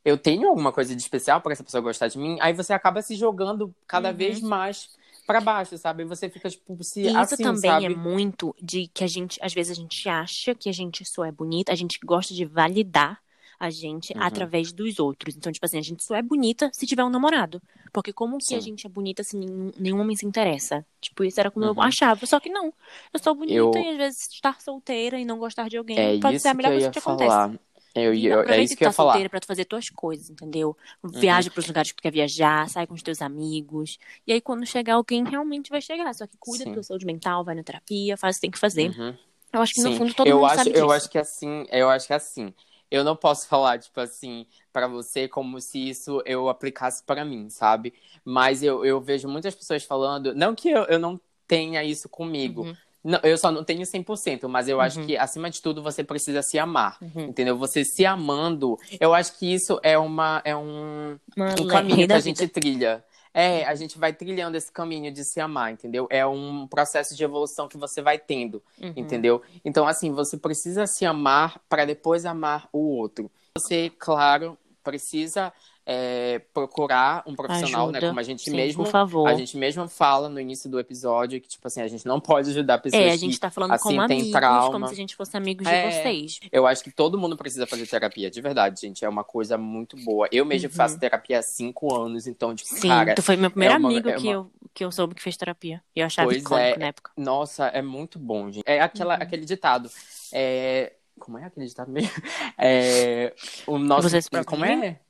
eu 0.05 0.19
tenho 0.19 0.49
alguma 0.49 0.73
coisa 0.73 0.95
de 0.97 1.03
especial 1.03 1.41
para 1.43 1.53
essa 1.53 1.65
pessoa 1.65 1.83
gostar 1.83 2.09
de 2.09 2.19
mim? 2.19 2.39
Aí 2.41 2.53
você 2.53 2.73
acaba 2.75 3.03
se 3.03 3.17
jogando 3.17 3.75
cada 3.87 4.13
Uhum. 4.13 4.13
vez 4.13 4.43
mais 4.43 4.91
para 5.27 5.41
baixo, 5.41 5.79
sabe? 5.79 6.05
E 6.05 6.07
você 6.07 6.31
fica, 6.31 6.51
tipo, 6.51 6.83
se 6.85 7.03
E 7.03 7.21
isso 7.21 7.39
assim, 7.39 7.39
também 7.39 7.57
sabe? 7.57 7.87
é 7.87 7.89
muito 7.89 8.55
de 8.61 8.89
que 8.89 9.05
a 9.05 9.07
gente, 9.07 9.39
às 9.43 9.53
vezes, 9.55 9.73
a 9.79 9.81
gente 9.81 10.09
acha 10.09 10.55
que 10.55 10.69
a 10.69 10.73
gente 10.73 11.05
só 11.05 11.25
é 11.25 11.31
bonita, 11.33 11.73
a 11.73 11.77
gente 11.77 11.99
gosta 12.05 12.35
de 12.35 12.45
validar 12.45 13.21
a 13.59 13.71
gente 13.71 14.13
Uhum. 14.15 14.23
através 14.23 14.73
dos 14.73 14.99
outros. 14.99 15.37
Então, 15.37 15.51
tipo 15.53 15.65
assim, 15.67 15.79
a 15.79 15.83
gente 15.83 16.05
só 16.05 16.15
é 16.15 16.23
bonita 16.23 16.71
se 16.73 16.87
tiver 16.87 17.05
um 17.05 17.11
namorado. 17.11 17.61
Porque 17.93 18.13
como 18.13 18.39
que 18.39 18.55
a 18.55 18.61
Sim. 18.61 18.67
gente 18.71 18.87
é 18.87 18.91
bonita 18.91 19.23
se 19.25 19.37
nenhum, 19.37 19.73
nenhum 19.79 20.01
homem 20.01 20.17
se 20.17 20.27
interessa? 20.27 20.85
Tipo, 21.01 21.25
isso 21.25 21.41
era 21.41 21.51
como 21.51 21.65
eu 21.67 21.73
Uhum. 21.73 21.83
achava. 21.83 22.25
Só 22.27 22.39
que 22.39 22.49
não. 22.51 22.73
Eu 23.13 23.19
sou 23.19 23.35
bonita 23.35 23.55
Eu- 23.55 23.73
e 23.75 23.89
às 23.91 23.97
vezes 23.97 24.29
estar 24.33 24.61
solteira 24.61 25.19
e 25.19 25.25
não 25.25 25.39
gostar 25.39 25.69
de 25.69 25.77
alguém 25.77 25.99
É 25.99 26.21
pode 26.21 26.39
ser 26.39 26.49
a 26.49 26.55
melhor 26.55 26.71
eu 26.71 26.75
coisa 26.75 26.91
que 26.91 26.93
te 26.93 26.99
acontece. 26.99 27.31
falar. 27.31 27.59
Eu, 27.95 28.15
E 28.15 28.27
eu, 28.27 28.43
é 28.43 28.63
isso 28.63 28.77
que 28.77 28.85
eu 28.85 28.87
tá 28.87 28.91
ia 28.91 28.93
falar. 28.93 29.09
Uhum. 29.09 29.13
solteira 29.15 29.31
pra 29.31 29.41
tu 29.41 29.47
fazer 29.47 29.65
tuas 29.65 29.89
coisas, 29.91 30.31
entendeu? 30.31 30.77
Viaja 31.03 31.51
pros 31.51 31.67
lugares 31.67 31.91
que 31.91 31.97
tu 31.97 32.03
quer 32.03 32.13
viajar, 32.13 32.69
sai 32.69 32.87
com 32.87 32.95
os 32.95 33.03
teus 33.03 33.21
amigos. 33.21 33.99
E 34.27 34.33
aí, 34.33 34.41
quando 34.41 34.65
chegar 34.67 34.95
alguém, 34.95 35.25
realmente 35.25 35.71
vai 35.71 35.81
chegar. 35.81 36.15
Só 36.15 36.27
que 36.27 36.37
cuida 36.39 36.63
Sim. 36.65 36.71
da 36.71 36.75
tua 36.75 36.83
saúde 36.85 37.07
mental, 37.07 37.43
vai 37.45 37.55
na 37.57 37.63
terapia, 37.65 38.17
faz 38.17 38.37
o 38.37 38.39
que 38.39 38.43
tem 38.43 38.51
que 38.51 38.59
fazer. 38.59 38.91
Uhum. 38.91 39.17
Eu 39.53 39.63
acho 39.63 39.73
que, 39.75 39.83
no 39.83 39.91
Sim, 39.91 39.97
fundo, 39.99 40.15
todo 40.15 40.29
eu 40.29 40.37
mundo 40.37 40.47
acho, 40.47 40.57
sabe 40.57 40.71
eu 40.71 40.75
disso. 40.75 40.91
acho 40.93 41.11
que 41.11 41.19
assim, 41.19 41.67
eu 41.73 41.89
acho 41.89 42.07
que 42.07 42.13
assim, 42.13 42.55
eu 42.91 43.05
não 43.05 43.17
posso 43.17 43.47
falar 43.49 43.79
tipo 43.79 44.01
assim 44.01 44.47
pra 44.73 44.87
você 44.87 45.27
como 45.29 45.61
se 45.61 45.89
isso 45.89 46.23
eu 46.27 46.49
aplicasse 46.49 47.03
pra 47.05 47.25
mim, 47.25 47.49
sabe? 47.51 47.93
Mas 48.25 48.63
eu, 48.63 48.85
eu 48.85 49.01
vejo 49.01 49.29
muitas 49.29 49.55
pessoas 49.55 49.85
falando, 49.85 50.35
não 50.35 50.55
que 50.55 50.69
eu, 50.71 50.85
eu 50.85 50.99
não 50.99 51.21
tenha 51.47 51.83
isso 51.85 52.09
comigo. 52.09 52.63
Uhum. 52.63 52.77
Não, 53.05 53.21
eu 53.23 53.39
só 53.39 53.51
não 53.53 53.63
tenho 53.65 53.87
100%, 53.87 54.49
mas 54.49 54.69
eu 54.69 54.81
acho 54.81 54.99
Uhum. 55.01 55.07
que 55.07 55.17
acima 55.17 55.49
de 55.49 55.63
tudo 55.63 55.83
você 55.83 56.03
precisa 56.03 56.43
se 56.43 56.59
amar, 56.59 56.99
Uhum. 57.01 57.27
entendeu? 57.27 57.57
Você 57.57 57.85
se 57.85 58.05
amando, 58.05 58.77
eu 59.01 59.15
acho 59.15 59.39
que 59.39 59.47
isso 59.55 59.79
é 59.85 59.97
uma 59.97 60.43
é 60.45 60.55
um 60.55 61.17
Uma 61.37 61.55
um 61.61 61.67
caminho 61.69 62.07
que 62.07 62.13
a 62.13 62.21
gente 62.21 62.47
trilha. 62.49 63.03
É, 63.33 63.65
a 63.65 63.75
gente 63.75 63.99
vai 63.99 64.13
trilhando 64.13 64.57
esse 64.57 64.71
caminho 64.73 65.13
de 65.13 65.25
se 65.25 65.41
amar, 65.41 65.73
entendeu? 65.73 66.07
É 66.11 66.27
um 66.27 66.67
processo 66.67 67.15
de 67.17 67.23
evolução 67.23 67.69
que 67.69 67.77
você 67.77 68.01
vai 68.03 68.19
tendo, 68.19 68.63
Uhum. 68.81 68.93
entendeu? 68.97 69.43
Então, 69.65 69.87
assim, 69.87 70.13
você 70.13 70.37
precisa 70.37 70.87
se 70.87 71.05
amar 71.05 71.61
para 71.69 71.85
depois 71.85 72.25
amar 72.25 72.69
o 72.73 72.79
outro. 72.97 73.31
Você, 73.57 73.91
claro, 73.99 74.57
precisa 74.83 75.53
é, 75.91 76.41
procurar 76.53 77.23
um 77.27 77.35
profissional, 77.35 77.87
né? 77.91 77.97
Ajuda. 77.97 78.09
Como 78.09 78.21
a 78.21 78.23
gente 78.23 78.43
Sim, 78.43 78.55
mesmo, 78.57 78.85
por 78.85 78.91
favor. 78.91 79.27
a 79.27 79.33
gente 79.35 79.57
mesmo 79.57 79.89
fala 79.89 80.29
no 80.29 80.39
início 80.39 80.69
do 80.69 80.79
episódio 80.79 81.41
que 81.41 81.49
tipo 81.49 81.67
assim 81.67 81.81
a 81.81 81.89
gente 81.89 82.05
não 82.05 82.21
pode 82.21 82.51
ajudar 82.51 82.77
pessoas 82.79 83.03
É, 83.03 83.09
a 83.09 83.13
que 83.13 83.17
gente 83.17 83.41
tá 83.41 83.51
falando 83.51 83.73
assim, 83.73 83.97
como 83.97 84.07
tem 84.07 84.19
amigos, 84.21 84.33
trauma. 84.39 84.71
como 84.71 84.87
se 84.87 84.93
a 84.93 84.97
gente 84.97 85.17
fosse 85.17 85.35
amigos 85.35 85.67
É. 85.67 85.89
de 85.89 85.95
vocês. 86.03 86.41
Eu 86.53 86.67
acho 86.67 86.85
que 86.85 86.91
todo 86.91 87.17
mundo 87.17 87.39
precisa 87.39 87.67
fazer 87.67 87.87
terapia, 87.87 88.31
de 88.31 88.39
verdade, 88.43 88.79
gente. 88.83 89.03
É 89.03 89.09
uma 89.09 89.25
coisa 89.25 89.57
muito 89.57 89.97
boa. 90.05 90.29
Eu 90.31 90.45
mesmo 90.45 90.69
Uhum. 90.69 90.75
faço 90.75 90.99
terapia 91.01 91.39
há 91.39 91.43
cinco 91.43 91.95
anos, 91.95 92.27
então, 92.27 92.55
tipo, 92.55 92.69
Sim, 92.69 92.89
cara, 92.89 93.15
tu 93.15 93.23
foi 93.23 93.37
meu 93.37 93.51
primeiro 93.51 93.75
é 93.75 93.79
uma- 93.79 93.89
amigo 93.89 94.11
é 94.11 94.13
que, 94.17 94.27
uma- 94.27 94.33
eu, 94.35 94.51
que 94.75 94.85
eu 94.85 94.93
soube 94.93 95.15
que 95.15 95.23
fez 95.23 95.39
terapia. 95.39 95.83
E 95.97 96.01
eu 96.01 96.07
achava 96.07 96.29
Pois 96.29 96.43
icônico 96.43 96.77
é. 96.77 96.79
na 96.79 96.87
época. 96.89 97.11
nossa, 97.17 97.67
é 97.69 97.81
muito 97.81 98.19
bom, 98.19 98.51
gente. 98.51 98.65
É 98.67 98.79
aquela, 98.81 99.15
Uhum. 99.17 99.23
aquele 99.23 99.47
ditado. 99.47 99.91
É... 100.35 100.93
Como 101.19 101.39
é 101.39 101.45
aquele 101.47 101.67
ditado 101.67 101.91
mesmo? 101.91 102.11
É... 102.59 103.33
O 103.67 103.79
nosso... 103.79 104.09
Você 104.11 104.21
se 104.21 104.29
Como 104.45 104.65
é? 104.67 105.01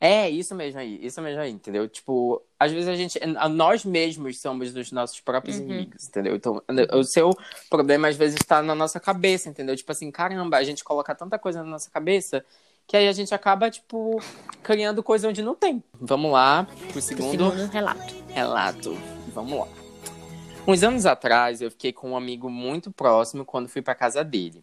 É, 0.00 0.28
isso 0.28 0.54
mesmo 0.54 0.80
aí, 0.80 0.98
isso 1.04 1.20
mesmo 1.22 1.40
aí, 1.40 1.50
entendeu? 1.50 1.88
Tipo, 1.88 2.42
às 2.58 2.70
vezes 2.72 2.88
a 2.88 2.94
gente, 2.94 3.18
nós 3.52 3.84
mesmos 3.84 4.40
somos 4.40 4.74
os 4.74 4.92
nossos 4.92 5.20
próprios 5.20 5.56
Uhum. 5.56 5.62
inimigos, 5.64 6.08
entendeu? 6.08 6.36
Então, 6.36 6.62
o 6.92 7.04
seu 7.04 7.30
problema 7.70 8.08
às 8.08 8.16
vezes 8.16 8.36
está 8.40 8.62
na 8.62 8.74
nossa 8.74 9.00
cabeça, 9.00 9.48
entendeu? 9.48 9.74
Tipo 9.76 9.92
assim, 9.92 10.10
caramba, 10.10 10.56
a 10.58 10.64
gente 10.64 10.84
coloca 10.84 11.14
tanta 11.14 11.38
coisa 11.38 11.62
na 11.62 11.68
nossa 11.70 11.90
cabeça 11.90 12.44
que 12.86 12.96
aí 12.98 13.08
a 13.08 13.12
gente 13.12 13.32
acaba, 13.34 13.70
tipo, 13.70 14.20
criando 14.62 15.02
coisa 15.02 15.26
onde 15.28 15.40
não 15.42 15.54
tem. 15.54 15.82
Vamos 15.94 16.30
lá 16.32 16.64
pro 16.64 16.92
Pro 16.92 17.00
segundo 17.00 17.30
segundo 17.30 17.66
relato. 17.72 18.14
relato. 18.28 18.98
Vamos 19.28 19.58
lá. 19.60 19.68
Uns 20.66 20.82
anos 20.82 21.06
atrás, 21.06 21.62
eu 21.62 21.70
fiquei 21.70 21.92
com 21.94 22.10
um 22.10 22.16
amigo 22.16 22.50
muito 22.50 22.90
próximo 22.90 23.44
quando 23.44 23.68
fui 23.68 23.80
pra 23.80 23.94
casa 23.94 24.22
dele. 24.22 24.62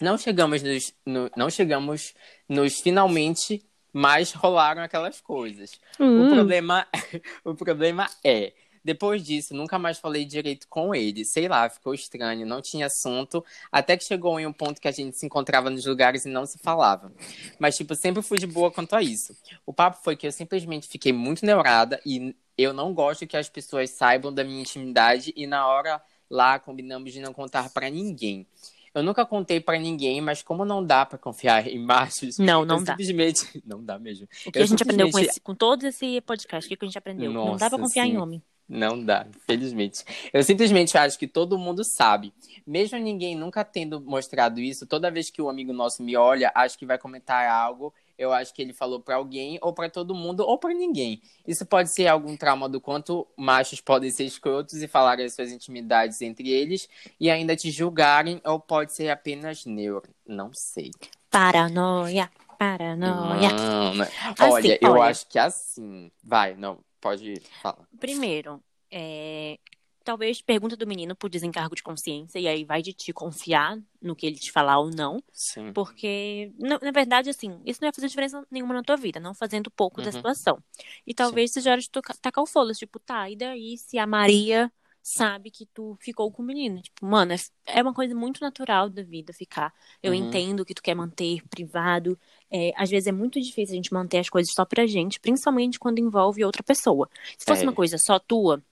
Não 0.00 0.16
chegamos 0.16 0.62
nos, 0.62 0.94
no- 1.04 1.30
não 1.36 1.50
chegamos 1.50 2.14
nos 2.48 2.78
finalmente, 2.80 3.64
mas 3.98 4.32
rolaram 4.32 4.82
aquelas 4.82 5.20
coisas. 5.20 5.72
O 6.14 6.24
Hum. 6.24 6.26
problema, 6.26 6.86
o 7.44 7.54
problema 7.54 8.08
é, 8.24 8.52
depois 8.84 9.22
disso, 9.22 9.54
nunca 9.54 9.78
mais 9.78 9.98
falei 9.98 10.24
direito 10.24 10.66
com 10.68 10.94
ele. 10.94 11.24
Sei 11.24 11.48
lá, 11.48 11.68
ficou 11.68 11.94
estranho, 11.94 12.46
não 12.46 12.62
tinha 12.62 12.86
assunto, 12.86 13.44
até 13.70 13.96
que 13.96 14.04
chegou 14.04 14.38
em 14.40 14.46
um 14.46 14.52
ponto 14.52 14.80
que 14.80 14.88
a 14.88 14.92
gente 14.92 15.16
se 15.16 15.26
encontrava 15.26 15.68
nos 15.70 15.84
lugares 15.84 16.24
e 16.24 16.28
não 16.30 16.46
se 16.46 16.58
falava. 16.58 17.12
Mas 17.58 17.76
tipo, 17.76 17.94
sempre 17.94 18.22
fui 18.22 18.38
de 18.38 18.46
boa 18.46 18.70
quanto 18.70 18.94
a 18.94 19.02
isso. 19.02 19.36
O 19.66 19.72
papo 19.72 19.98
foi 20.02 20.16
que 20.16 20.26
eu 20.26 20.32
simplesmente 20.32 20.88
fiquei 20.88 21.12
muito 21.12 21.44
neurada 21.44 22.00
e 22.04 22.34
eu 22.56 22.72
não 22.72 22.92
gosto 22.94 23.26
que 23.26 23.36
as 23.36 23.48
pessoas 23.48 23.90
saibam 23.90 24.32
da 24.32 24.44
minha 24.44 24.60
intimidade 24.60 25.32
e 25.36 25.46
na 25.46 25.66
hora 25.66 26.00
lá 26.30 26.58
combinamos 26.58 27.12
de 27.12 27.20
não 27.20 27.32
contar 27.32 27.70
pra 27.70 27.88
ninguém. 27.90 28.46
Eu 28.94 29.02
nunca 29.02 29.24
contei 29.26 29.60
pra 29.60 29.78
ninguém, 29.78 30.20
mas 30.20 30.42
como 30.42 30.64
não 30.64 30.84
dá 30.84 31.04
pra 31.06 31.18
confiar 31.18 31.66
em 31.66 31.78
machos, 31.78 32.38
Não, 32.38 32.64
não 32.64 32.82
dá. 32.82 32.92
simplesmente 32.92 33.62
não 33.66 33.82
dá 33.84 33.98
mesmo. 33.98 34.26
O 34.46 34.52
que 34.52 34.58
Eu 34.58 34.62
a 34.62 34.66
gente 34.66 34.82
aprendeu 34.82 35.06
com, 35.06 35.12
simplesmente- 35.12 35.30
esse, 35.30 35.40
com 35.40 35.54
todo 35.54 35.84
esse 35.86 36.20
podcast, 36.22 36.66
o 36.72 36.76
que 36.76 36.84
a 36.84 36.88
gente 36.88 36.98
aprendeu? 36.98 37.32
não 37.32 37.56
dá 37.56 37.68
pra 37.68 37.78
Nossa, 37.78 37.78
confiar 37.78 38.06
em 38.06 38.12
sim. 38.12 38.16
homem. 38.18 38.42
Não 38.68 39.02
dá, 39.02 39.26
infelizmente. 39.34 40.04
Eu 40.30 40.42
simplesmente 40.42 40.98
acho 40.98 41.18
que 41.18 41.26
todo 41.26 41.56
mundo 41.58 41.82
sabe. 41.82 42.34
Mesmo 42.66 42.98
ninguém 42.98 43.34
nunca 43.34 43.64
tendo 43.64 43.98
mostrado 44.00 44.60
isso, 44.60 44.86
toda 44.86 45.10
vez 45.10 45.30
que 45.30 45.40
um 45.40 45.48
amigo 45.48 45.72
nosso 45.72 46.02
me 46.02 46.14
olha, 46.16 46.52
acho 46.54 46.78
que 46.78 46.84
vai 46.84 46.98
comentar 46.98 47.48
algo, 47.48 47.94
eu 48.18 48.30
acho 48.30 48.52
que 48.52 48.60
ele 48.60 48.74
falou 48.74 49.00
pra 49.00 49.16
alguém, 49.16 49.58
ou 49.62 49.72
pra 49.72 49.88
todo 49.88 50.14
mundo, 50.14 50.40
ou 50.40 50.58
pra 50.58 50.74
ninguém. 50.74 51.22
Isso 51.46 51.64
pode 51.64 51.88
ser 51.90 52.08
algum 52.08 52.36
trauma 52.36 52.68
do 52.68 52.78
quanto 52.78 53.26
machos 53.38 53.80
podem 53.80 54.10
ser 54.10 54.24
escrotos 54.24 54.82
e 54.82 54.86
falarem 54.88 55.24
as 55.24 55.32
suas 55.34 55.50
intimidades 55.50 56.20
entre 56.20 56.50
eles 56.50 56.88
e 57.18 57.30
ainda 57.30 57.56
te 57.56 57.70
julgarem, 57.70 58.38
ou 58.44 58.60
pode 58.60 58.92
ser 58.92 59.08
apenas 59.08 59.64
neuro. 59.64 60.10
Não 60.26 60.50
sei. 60.52 60.90
Paranoia, 61.30 62.30
paranoia. 62.58 63.48
Mano, 63.50 64.02
Assim, 64.02 64.42
olha, 64.52 64.78
eu 64.82 64.90
olha. 64.92 65.02
acho 65.04 65.26
que 65.26 65.38
assim. 65.38 66.10
Vai, 66.22 66.54
não, 66.54 66.78
pode 67.00 67.40
falar. 67.62 67.86
Primeiro, 67.98 68.62
é, 68.90 69.58
talvez 70.04 70.40
pergunta 70.40 70.76
do 70.76 70.86
menino 70.86 71.14
por 71.16 71.28
desencargo 71.28 71.74
de 71.74 71.82
consciência, 71.82 72.38
e 72.38 72.46
aí 72.48 72.64
vai 72.64 72.80
de 72.82 72.92
ti 72.92 73.12
confiar 73.12 73.78
no 74.00 74.14
que 74.16 74.26
ele 74.26 74.36
te 74.38 74.50
falar 74.52 74.78
ou 74.78 74.90
não. 74.90 75.22
Sim. 75.32 75.72
Porque, 75.72 76.52
na, 76.58 76.78
na 76.80 76.90
verdade, 76.90 77.30
assim, 77.30 77.60
isso 77.64 77.80
não 77.80 77.86
vai 77.86 77.92
fazer 77.94 78.08
diferença 78.08 78.44
nenhuma 78.50 78.74
na 78.74 78.82
tua 78.82 78.96
vida, 78.96 79.20
não 79.20 79.34
fazendo 79.34 79.70
pouco 79.70 80.00
da 80.00 80.06
Uhum. 80.06 80.12
situação. 80.12 80.58
E 81.06 81.14
talvez 81.14 81.52
seja 81.52 81.72
hora 81.72 81.80
de 81.80 81.90
tu 81.90 82.00
ca- 82.02 82.14
tacar 82.20 82.42
o 82.42 82.46
foda-se, 82.46 82.80
tipo, 82.80 82.98
tá, 82.98 83.28
e 83.30 83.36
daí 83.36 83.76
se 83.78 83.98
a 83.98 84.06
Maria 84.06 84.72
sabe 85.02 85.50
que 85.50 85.66
tu 85.66 85.96
ficou 86.00 86.30
com 86.30 86.42
o 86.42 86.44
menino? 86.46 86.80
Tipo, 86.82 87.06
mano, 87.06 87.32
é, 87.32 87.36
é 87.66 87.82
uma 87.82 87.94
coisa 87.94 88.14
muito 88.14 88.40
natural 88.40 88.90
da 88.90 89.02
vida 89.02 89.32
ficar. 89.32 89.72
Eu 90.02 90.12
Uhum. 90.12 90.26
entendo 90.28 90.64
que 90.64 90.74
tu 90.74 90.82
quer 90.82 90.94
manter 90.94 91.42
privado. 91.48 92.18
É, 92.50 92.72
às 92.76 92.90
vezes 92.90 93.06
é 93.06 93.12
muito 93.12 93.40
difícil 93.40 93.72
a 93.74 93.76
gente 93.76 93.92
manter 93.92 94.18
as 94.18 94.28
coisas 94.28 94.52
só 94.52 94.64
pra 94.64 94.86
gente, 94.86 95.18
principalmente 95.20 95.78
quando 95.78 95.98
envolve 95.98 96.44
outra 96.44 96.62
pessoa. 96.62 97.08
Se 97.36 97.44
fosse 97.44 97.62
É. 97.62 97.64
uma 97.66 97.72
coisa 97.74 97.96
só 97.98 98.18
tua, 98.18 98.62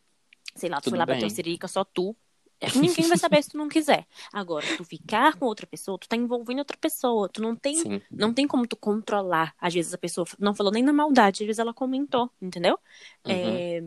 sei 0.54 0.68
lá, 0.68 0.80
tu 0.80 0.84
Tudo 0.84 0.90
foi 0.92 0.98
lá 0.98 1.06
bem. 1.06 1.20
bater 1.20 1.68
só 1.68 1.84
tu, 1.84 2.14
é, 2.60 2.66
ninguém 3.04 3.08
vai 3.08 3.18
saber 3.18 3.42
se 3.42 3.50
tu 3.50 3.58
não 3.58 3.68
quiser. 3.68 4.06
Agora, 4.32 4.66
tu 4.76 4.84
ficar 4.84 5.36
com 5.36 5.44
outra 5.46 5.66
pessoa, 5.66 5.98
tu 5.98 6.08
tá 6.08 6.16
envolvendo 6.16 6.58
outra 6.58 6.76
pessoa. 6.76 7.28
Tu 7.28 7.40
não 7.42 7.54
tem, 7.54 7.76
Sim. 7.76 8.00
não 8.10 8.32
tem 8.32 8.46
como 8.46 8.66
tu 8.66 8.76
controlar. 8.76 9.54
Às 9.60 9.74
vezes 9.74 9.92
a 9.92 9.98
pessoa 9.98 10.26
não 10.38 10.54
falou 10.54 10.72
nem 10.72 10.82
na 10.82 10.92
maldade, 10.92 11.42
às 11.42 11.46
vezes 11.46 11.58
ela 11.58 11.74
comentou, 11.74 12.30
entendeu? 12.40 12.78
Uhum. 13.26 13.32
É, 13.32 13.84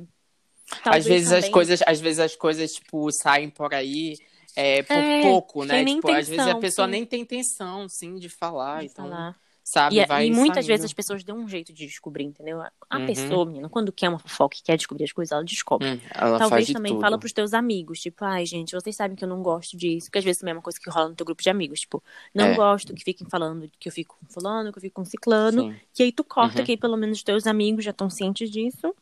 Às 0.71 0.81
talvez 0.83 1.05
vezes 1.05 1.31
as 1.31 1.39
também- 1.45 1.51
coisas, 1.51 1.79
às 1.85 1.99
vezes 1.99 2.19
as 2.19 2.35
coisas, 2.35 2.73
tipo, 2.75 3.11
saem 3.11 3.49
por 3.49 3.73
aí 3.73 4.17
é, 4.55 4.83
por 4.83 4.95
É, 4.97 5.21
pouco, 5.21 5.63
né? 5.63 5.85
Tipo, 5.85 6.09
às 6.09 6.27
vezes 6.27 6.39
a 6.39 6.43
intenção, 6.43 6.59
pessoa 6.59 6.85
sim. 6.87 6.91
nem 6.91 7.05
tem 7.05 7.21
intenção, 7.21 7.87
sim, 7.87 8.15
de 8.15 8.27
falar. 8.29 8.79
de 8.81 8.87
então, 8.87 9.07
falar. 9.07 9.35
sabe, 9.63 9.99
E, 9.99 10.05
vai 10.07 10.25
e 10.25 10.31
muitas 10.31 10.55
saindo. 10.55 10.67
vezes 10.67 10.85
as 10.85 10.93
pessoas 10.93 11.23
dão 11.23 11.37
um 11.37 11.47
jeito 11.47 11.71
de 11.71 11.85
descobrir, 11.85 12.23
entendeu? 12.25 12.59
A 12.89 12.97
Uhum. 12.97 13.05
pessoa, 13.05 13.45
menina, 13.45 13.69
quando 13.69 13.91
quer 13.93 14.09
uma 14.09 14.17
fofoca 14.17 14.57
e 14.57 14.63
quer 14.63 14.75
descobrir 14.75 15.03
as 15.03 15.11
coisas, 15.11 15.31
ela 15.31 15.43
descobre. 15.43 15.87
Hum, 15.87 15.99
ela 16.15 16.39
Talvez 16.39 16.67
também 16.73 16.93
tudo. 16.93 17.01
fala 17.01 17.19
pros 17.19 17.31
teus 17.31 17.53
amigos, 17.53 18.01
tipo, 18.01 18.25
ai, 18.25 18.45
gente, 18.47 18.71
vocês 18.71 18.95
sabem 18.95 19.15
que 19.15 19.23
eu 19.23 19.29
não 19.29 19.43
gosto 19.43 19.77
disso, 19.77 20.07
porque 20.07 20.17
às 20.17 20.25
vezes 20.25 20.39
também 20.39 20.53
é 20.53 20.55
uma 20.55 20.63
coisa 20.63 20.79
que 20.79 20.89
rola 20.89 21.09
no 21.09 21.15
teu 21.15 21.25
grupo 21.25 21.41
de 21.43 21.49
amigos, 21.51 21.81
tipo, 21.81 22.03
não 22.33 22.47
É. 22.47 22.55
gosto 22.55 22.93
que 22.95 23.03
fiquem 23.03 23.27
falando 23.29 23.69
que 23.79 23.87
eu 23.87 23.93
fico 23.93 24.17
com 24.19 24.25
fulano, 24.33 24.71
que 24.71 24.79
eu 24.79 24.81
fico 24.81 24.95
com 24.95 25.05
ciclano, 25.05 25.61
Sim. 25.61 25.75
que 25.93 26.01
aí 26.01 26.11
tu 26.11 26.23
corta 26.23 26.59
Uhum. 26.59 26.65
que 26.65 26.71
aí 26.71 26.77
pelo 26.77 26.97
menos 26.97 27.19
os 27.19 27.23
teus 27.23 27.45
amigos 27.45 27.85
já 27.85 27.91
estão 27.91 28.09
cientes 28.09 28.49
disso. 28.49 28.93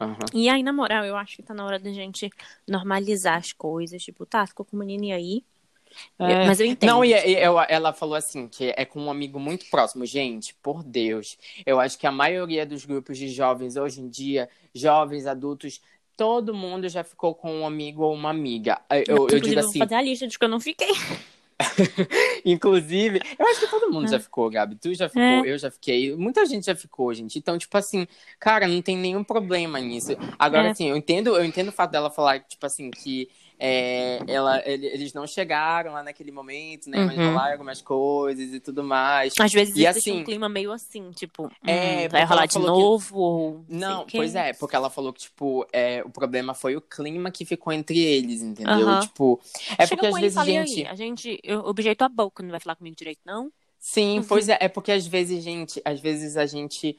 Aham. 0.00 0.18
E 0.34 0.48
aí, 0.48 0.62
na 0.62 0.72
moral, 0.72 1.04
eu 1.04 1.16
acho 1.16 1.36
que 1.36 1.42
tá 1.42 1.54
na 1.54 1.64
hora 1.64 1.78
da 1.78 1.90
gente 1.92 2.30
normalizar 2.68 3.38
as 3.38 3.52
coisas, 3.52 4.02
tipo, 4.02 4.26
tá, 4.26 4.46
ficou 4.46 4.64
com 4.66 4.76
o 4.76 4.78
menino 4.80 5.04
e 5.04 5.12
aí? 5.12 5.44
Eu- 6.18 6.26
É. 6.26 6.46
mas 6.46 6.60
eu 6.60 6.66
entendo. 6.66 6.90
Não, 6.90 7.04
e, 7.04 7.12
e 7.12 7.34
eu- 7.42 7.58
ela 7.68 7.92
falou 7.92 8.14
assim, 8.14 8.48
que 8.48 8.74
é 8.76 8.84
com 8.84 9.00
um 9.00 9.10
amigo 9.10 9.38
muito 9.40 9.64
próximo. 9.70 10.04
Gente, 10.04 10.54
por 10.62 10.82
Deus, 10.82 11.38
eu 11.64 11.80
acho 11.80 11.98
que 11.98 12.06
a 12.06 12.12
maioria 12.12 12.66
dos 12.66 12.84
grupos 12.84 13.16
de 13.16 13.28
jovens 13.28 13.76
hoje 13.76 14.00
em 14.00 14.08
dia, 14.08 14.48
jovens, 14.74 15.26
adultos, 15.26 15.80
todo 16.16 16.52
mundo 16.54 16.88
já 16.88 17.02
ficou 17.04 17.34
com 17.34 17.60
um 17.60 17.66
amigo 17.66 18.02
ou 18.02 18.12
uma 18.14 18.30
amiga. 18.30 18.80
Eu, 19.06 19.28
eu 19.30 19.40
digo 19.40 19.48
eu 19.48 19.60
vou 19.62 19.70
assim, 19.70 19.78
fazer 19.78 19.94
a 19.94 20.02
lista 20.02 20.26
de 20.26 20.38
que 20.38 20.44
eu 20.44 20.48
não 20.48 20.60
fiquei. 20.60 20.90
Inclusive, 22.44 23.20
eu 23.38 23.46
acho 23.48 23.60
que 23.60 23.66
todo 23.68 23.90
mundo 23.90 24.08
já 24.08 24.20
ficou, 24.20 24.50
Gabi. 24.50 24.76
Tu 24.76 24.94
já 24.94 25.08
ficou, 25.08 25.22
É. 25.22 25.42
eu 25.46 25.58
já 25.58 25.70
fiquei. 25.70 26.14
Muita 26.16 26.44
gente 26.46 26.66
já 26.66 26.74
ficou, 26.74 27.12
gente. 27.14 27.38
Então, 27.38 27.56
tipo 27.58 27.76
assim, 27.76 28.06
cara, 28.38 28.66
não 28.68 28.82
tem 28.82 28.96
nenhum 28.96 29.24
problema 29.24 29.80
nisso. 29.80 30.12
Agora, 30.38 30.68
É. 30.68 30.70
assim, 30.70 30.88
eu 30.88 30.96
entendo, 30.96 31.36
eu 31.36 31.44
entendo 31.44 31.68
o 31.68 31.72
fato 31.72 31.90
dela 31.92 32.10
falar, 32.10 32.40
tipo 32.40 32.64
assim, 32.66 32.90
que 32.90 33.28
é, 33.58 34.20
ela, 34.26 34.62
ele- 34.68 34.86
eles 34.86 35.12
não 35.12 35.26
chegaram 35.26 35.92
lá 35.92 36.02
naquele 36.02 36.30
momento, 36.30 36.90
né? 36.90 37.04
Mas 37.04 37.16
Uhum. 37.18 37.28
rolaram 37.28 37.52
algumas 37.52 37.80
coisas 37.80 38.52
e 38.52 38.60
tudo 38.60 38.82
mais. 38.84 39.32
Às 39.38 39.52
vezes 39.52 39.76
E 39.76 39.86
existe 39.86 40.10
assim- 40.10 40.20
um 40.20 40.24
clima 40.24 40.48
meio 40.48 40.72
assim, 40.72 41.10
tipo, 41.12 41.50
É, 41.66 42.06
hum, 42.06 42.10
vai 42.10 42.24
rolar 42.24 42.46
de 42.46 42.52
falou 42.52 42.72
que- 42.72 42.80
novo, 42.80 43.18
ou 43.18 43.64
não 43.68 44.06
pois 44.06 44.34
é, 44.34 44.52
porque 44.52 44.76
ela 44.76 44.90
falou 44.90 45.12
que, 45.12 45.20
tipo, 45.20 45.66
é, 45.72 46.02
o 46.04 46.10
problema 46.10 46.54
foi 46.54 46.76
o 46.76 46.80
clima 46.80 47.30
que 47.30 47.44
ficou 47.44 47.72
entre 47.72 47.98
eles, 47.98 48.42
entendeu? 48.42 48.88
Aham. 48.88 49.00
Tipo, 49.00 49.40
é 49.78 49.86
Chega 49.86 49.88
porque 49.88 50.06
às 50.06 50.20
vezes, 50.20 50.36
e 50.38 50.44
gente. 50.44 50.80
aí, 50.80 50.86
a 50.86 50.94
gente, 50.94 51.40
eu 51.42 51.60
objeto 51.60 52.02
a 52.02 52.08
boca, 52.08 52.42
não 52.42 52.50
vai 52.50 52.60
falar 52.60 52.76
comigo 52.76 52.94
direito, 52.96 53.20
não? 53.24 53.50
Sim, 53.78 54.22
pois 54.26 54.48
é, 54.48 54.58
é 54.60 54.68
porque 54.68 54.90
às 54.90 55.06
vezes, 55.06 55.42
gente, 55.44 55.80
às 55.84 56.00
vezes 56.00 56.36
a 56.36 56.44
gente. 56.44 56.98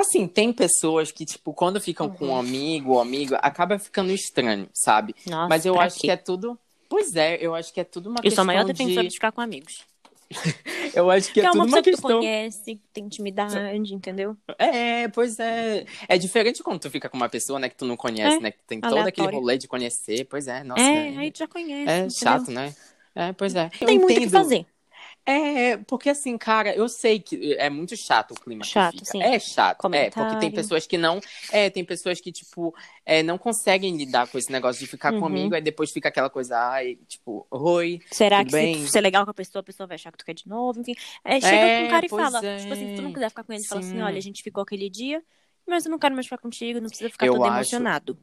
Assim, 0.00 0.26
tem 0.28 0.52
pessoas 0.52 1.10
que, 1.12 1.24
tipo, 1.24 1.52
quando 1.52 1.80
ficam 1.80 2.08
com 2.08 2.26
um 2.26 2.28
Uhum. 2.30 2.38
amigo 2.38 2.92
ou 2.92 3.00
amigo, 3.00 3.34
acaba 3.42 3.78
ficando 3.78 4.10
estranho, 4.12 4.68
sabe? 4.72 5.14
Nossa, 5.26 5.48
Mas 5.48 5.66
eu 5.66 5.78
acho 5.80 5.96
quê? 5.96 6.06
que 6.06 6.10
é 6.12 6.16
tudo. 6.16 6.58
Pois 6.88 7.14
é, 7.16 7.36
eu 7.40 7.54
acho 7.54 7.72
que 7.72 7.80
é 7.80 7.84
tudo 7.84 8.08
uma 8.08 8.20
Eu 8.22 8.30
sou 8.30 8.42
a 8.42 8.44
questão 8.44 8.44
maior 8.44 8.64
defensora 8.64 9.02
de 9.02 9.08
de. 9.08 9.14
ficar 9.14 9.32
com 9.32 9.40
amigos. 9.40 9.86
Eu 10.94 11.10
acho 11.10 11.28
que 11.28 11.34
Que 11.34 11.40
é 11.40 11.44
é 11.44 11.46
tudo 11.50 11.58
uma 11.60 11.64
uma 11.64 11.82
pessoa 11.82 11.82
que 11.82 11.90
tu 11.90 11.96
questão. 11.96 12.18
conhece, 12.20 12.74
que 12.76 12.82
tem 12.92 13.04
intimidade, 13.04 13.94
entendeu? 13.94 14.36
É, 14.58 15.08
pois 15.08 15.38
é. 15.38 15.84
É 16.08 16.18
diferente 16.18 16.62
quando 16.62 16.80
tu 16.80 16.90
fica 16.90 17.08
com 17.08 17.16
uma 17.16 17.28
pessoa, 17.28 17.58
né, 17.58 17.68
que 17.68 17.76
tu 17.76 17.84
não 17.86 17.96
conhece, 17.96 18.36
É, 18.36 18.40
né? 18.40 18.50
Que 18.50 18.58
tem 18.66 18.80
todo 18.80 19.06
aquele 19.06 19.28
rolê 19.28 19.56
de 19.58 19.66
conhecer. 19.68 20.24
Pois 20.24 20.46
é, 20.48 20.62
nossa. 20.64 20.82
é, 20.82 21.16
aí 21.16 21.30
tu 21.30 21.38
já 21.38 21.48
conhece, 21.48 21.90
é 21.90 21.96
entendeu? 21.98 22.10
chato, 22.10 22.50
né? 22.50 22.74
É, 23.14 23.32
pois 23.32 23.54
é. 23.54 23.68
Tem 23.70 23.98
muito 23.98 24.18
o 24.18 24.20
que 24.20 24.28
fazer. 24.30 24.66
É, 25.30 25.76
porque 25.78 26.08
assim, 26.08 26.38
cara, 26.38 26.74
eu 26.74 26.88
sei 26.88 27.20
que 27.20 27.54
é 27.56 27.68
muito 27.68 27.94
chato 27.96 28.30
o 28.32 28.34
clima 28.40 28.64
Chato, 28.64 28.96
que 28.96 29.00
fica. 29.00 29.12
sim. 29.12 29.20
É 29.20 29.38
chato, 29.38 29.86
é, 29.92 30.10
porque 30.10 30.36
tem 30.36 30.50
Comentário. 30.50 30.54
pessoas 30.54 30.86
que 30.86 30.96
não, 30.96 31.20
é, 31.52 31.68
tem 31.68 31.84
pessoas 31.84 32.18
que, 32.18 32.32
tipo, 32.32 32.74
é, 33.04 33.22
não 33.22 33.36
conseguem 33.36 33.94
lidar 33.94 34.26
com 34.28 34.38
esse 34.38 34.50
negócio 34.50 34.80
de 34.80 34.86
ficar 34.86 35.12
Uhum. 35.12 35.20
comigo, 35.20 35.54
aí 35.54 35.60
depois 35.60 35.90
fica 35.90 36.08
aquela 36.08 36.30
coisa, 36.30 36.56
ai, 36.58 36.96
tipo, 37.06 37.46
oi, 37.50 38.00
Será 38.10 38.42
que 38.44 38.52
bem? 38.52 38.74
se 38.74 38.86
tu 38.86 38.88
ser 38.90 39.00
legal 39.02 39.24
com 39.24 39.30
a 39.30 39.34
pessoa, 39.34 39.60
a 39.60 39.64
pessoa 39.64 39.86
vai 39.86 39.96
achar 39.96 40.10
que 40.12 40.18
tu 40.18 40.24
quer 40.24 40.34
de 40.34 40.48
novo, 40.48 40.80
enfim. 40.80 40.94
É, 41.24 41.40
chega 41.40 41.66
É, 41.66 41.76
com 41.76 41.82
um 41.82 41.86
cara 41.86 42.06
e 42.06 42.08
fala, 42.08 42.46
é. 42.46 42.56
tipo 42.56 42.72
assim, 42.72 42.88
se 42.88 42.94
tu 42.94 43.02
não 43.02 43.12
quiser 43.12 43.28
ficar 43.28 43.44
com 43.44 43.52
ele, 43.52 43.64
fala 43.64 43.80
assim, 43.80 43.98
Sim. 43.98 44.02
olha, 44.02 44.16
a 44.18 44.20
gente 44.20 44.42
ficou 44.42 44.62
aquele 44.62 44.88
dia, 44.88 45.22
mas 45.66 45.84
eu 45.84 45.90
não 45.90 45.98
quero 45.98 46.14
mais 46.14 46.26
ficar 46.26 46.38
contigo, 46.38 46.80
não 46.80 46.88
precisa 46.88 47.10
ficar 47.10 47.26
Eu 47.26 47.32
todo 47.32 47.44
acho- 47.44 47.48
emocionado. 47.54 48.18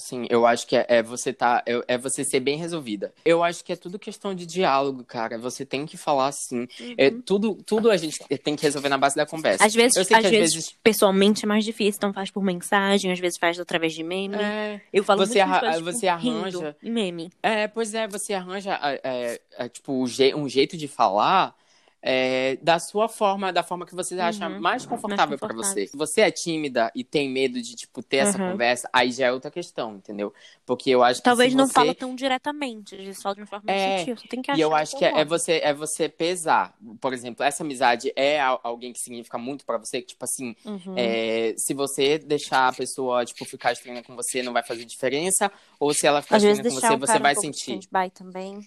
Sim, 0.00 0.26
eu 0.30 0.46
acho 0.46 0.66
que 0.66 0.74
é, 0.76 0.86
é 0.88 1.02
você 1.02 1.32
tá, 1.32 1.62
é, 1.66 1.80
é 1.88 1.98
você 1.98 2.24
ser 2.24 2.40
bem 2.40 2.56
resolvida. 2.56 3.12
Eu 3.24 3.44
acho 3.44 3.62
que 3.62 3.72
é 3.72 3.76
tudo 3.76 3.98
questão 3.98 4.34
de 4.34 4.46
diálogo, 4.46 5.04
cara. 5.04 5.38
Você 5.38 5.64
tem 5.64 5.84
que 5.84 5.96
falar 5.96 6.28
assim. 6.28 6.66
É, 6.96 7.10
tudo, 7.10 7.54
tudo 7.66 7.90
a 7.90 7.96
gente 7.96 8.18
tem 8.42 8.56
que 8.56 8.62
resolver 8.62 8.88
na 8.88 8.96
base 8.98 9.14
da 9.16 9.26
conversa. 9.26 9.62
Uhum. 9.62 9.66
Às 9.66 9.74
vezes, 9.74 9.96
às 9.98 10.10
às 10.10 10.22
vezes, 10.22 10.54
vezes 10.54 10.76
pessoalmente 10.82 11.44
é 11.44 11.48
mais 11.48 11.64
difícil, 11.64 11.98
então 11.98 12.12
faz 12.12 12.30
por 12.30 12.42
mensagem, 12.42 13.12
às 13.12 13.18
vezes 13.20 13.38
faz 13.38 13.60
através 13.60 13.92
de 13.92 14.02
meme. 14.02 14.36
é, 14.36 14.80
Eu 14.92 15.04
falo 15.04 15.26
Você 15.26 15.44
muito 15.44 15.54
arra- 15.54 15.80
você 15.80 16.08
arranja- 16.08 16.76
meme. 16.82 17.30
É, 17.42 17.68
pois 17.68 17.94
é, 17.94 18.08
você 18.08 18.32
arranja 18.32 18.78
é, 18.82 19.00
é, 19.04 19.40
é, 19.58 19.68
tipo 19.68 19.92
um 19.92 20.48
jeito 20.48 20.76
de 20.76 20.88
falar 20.88 21.54
é, 22.02 22.56
da 22.56 22.78
sua 22.78 23.08
forma, 23.08 23.52
da 23.52 23.62
forma 23.62 23.86
que 23.86 23.94
você 23.94 24.18
acha 24.20 24.48
Uhum, 24.48 24.58
mais 24.58 24.86
confortável 24.86 25.38
pra 25.38 25.48
confortável. 25.48 25.54
você. 25.54 25.86
Se 25.86 25.96
você 25.96 26.22
é 26.22 26.30
tímida 26.30 26.90
e 26.94 27.04
tem 27.04 27.28
medo 27.30 27.60
de 27.60 27.74
tipo 27.76 28.02
ter 28.02 28.18
essa 28.18 28.38
Uhum. 28.38 28.38
conversa, 28.38 28.88
aí 28.92 29.12
já 29.12 29.26
é 29.26 29.32
outra 29.32 29.50
questão, 29.50 29.96
entendeu? 29.96 30.32
Porque 30.66 30.90
eu 30.90 31.02
acho 31.02 31.22
Talvez 31.22 31.24
que 31.24 31.50
se 31.50 31.54
não 31.54 31.66
você... 31.66 31.70
fala 31.70 31.94
tão 31.94 32.14
diretamente, 32.14 32.94
fala 33.22 33.34
de 33.34 33.40
uma 33.40 33.46
forma 33.46 33.72
É, 33.72 33.74
sutil. 33.74 34.16
Você 34.16 34.26
tem 34.28 34.42
que 34.42 34.50
achar 34.50 34.52
E 34.52 34.60
eu 34.60 34.74
acho 34.74 34.96
que 34.96 35.04
é, 35.04 35.20
é 35.20 35.24
você 35.24 35.60
é 35.62 35.72
você 35.72 36.08
pesar. 36.08 36.76
Por 37.00 37.12
exemplo, 37.12 37.44
essa 37.44 37.62
amizade 37.62 38.12
é 38.16 38.40
al- 38.40 38.60
alguém 38.64 38.92
que 38.92 38.98
significa 38.98 39.38
muito 39.38 39.64
pra 39.64 39.78
você, 39.78 40.00
que 40.00 40.08
tipo 40.08 40.24
assim, 40.24 40.56
Uhum. 40.64 41.18
é, 41.32 41.54
se 41.56 41.72
você 41.72 42.18
deixar 42.18 42.66
a 42.68 42.72
pessoa 42.72 43.24
tipo 43.24 43.44
ficar 43.44 43.72
estranha 43.72 44.02
com 44.02 44.16
você, 44.16 44.42
não 44.42 44.52
vai 44.52 44.64
fazer 44.64 44.84
diferença, 44.84 45.50
ou 45.78 45.94
se 45.94 46.04
ela 46.06 46.20
ficar 46.22 46.36
Às 46.36 46.42
estranha 46.42 46.64
com 46.64 46.74
você, 46.74 46.96
você 46.96 47.18
cara 47.18 47.20
vai 47.20 47.36
um 47.36 47.36
sentir. 47.36 47.80
stand-by 47.82 48.10
também. 48.10 48.66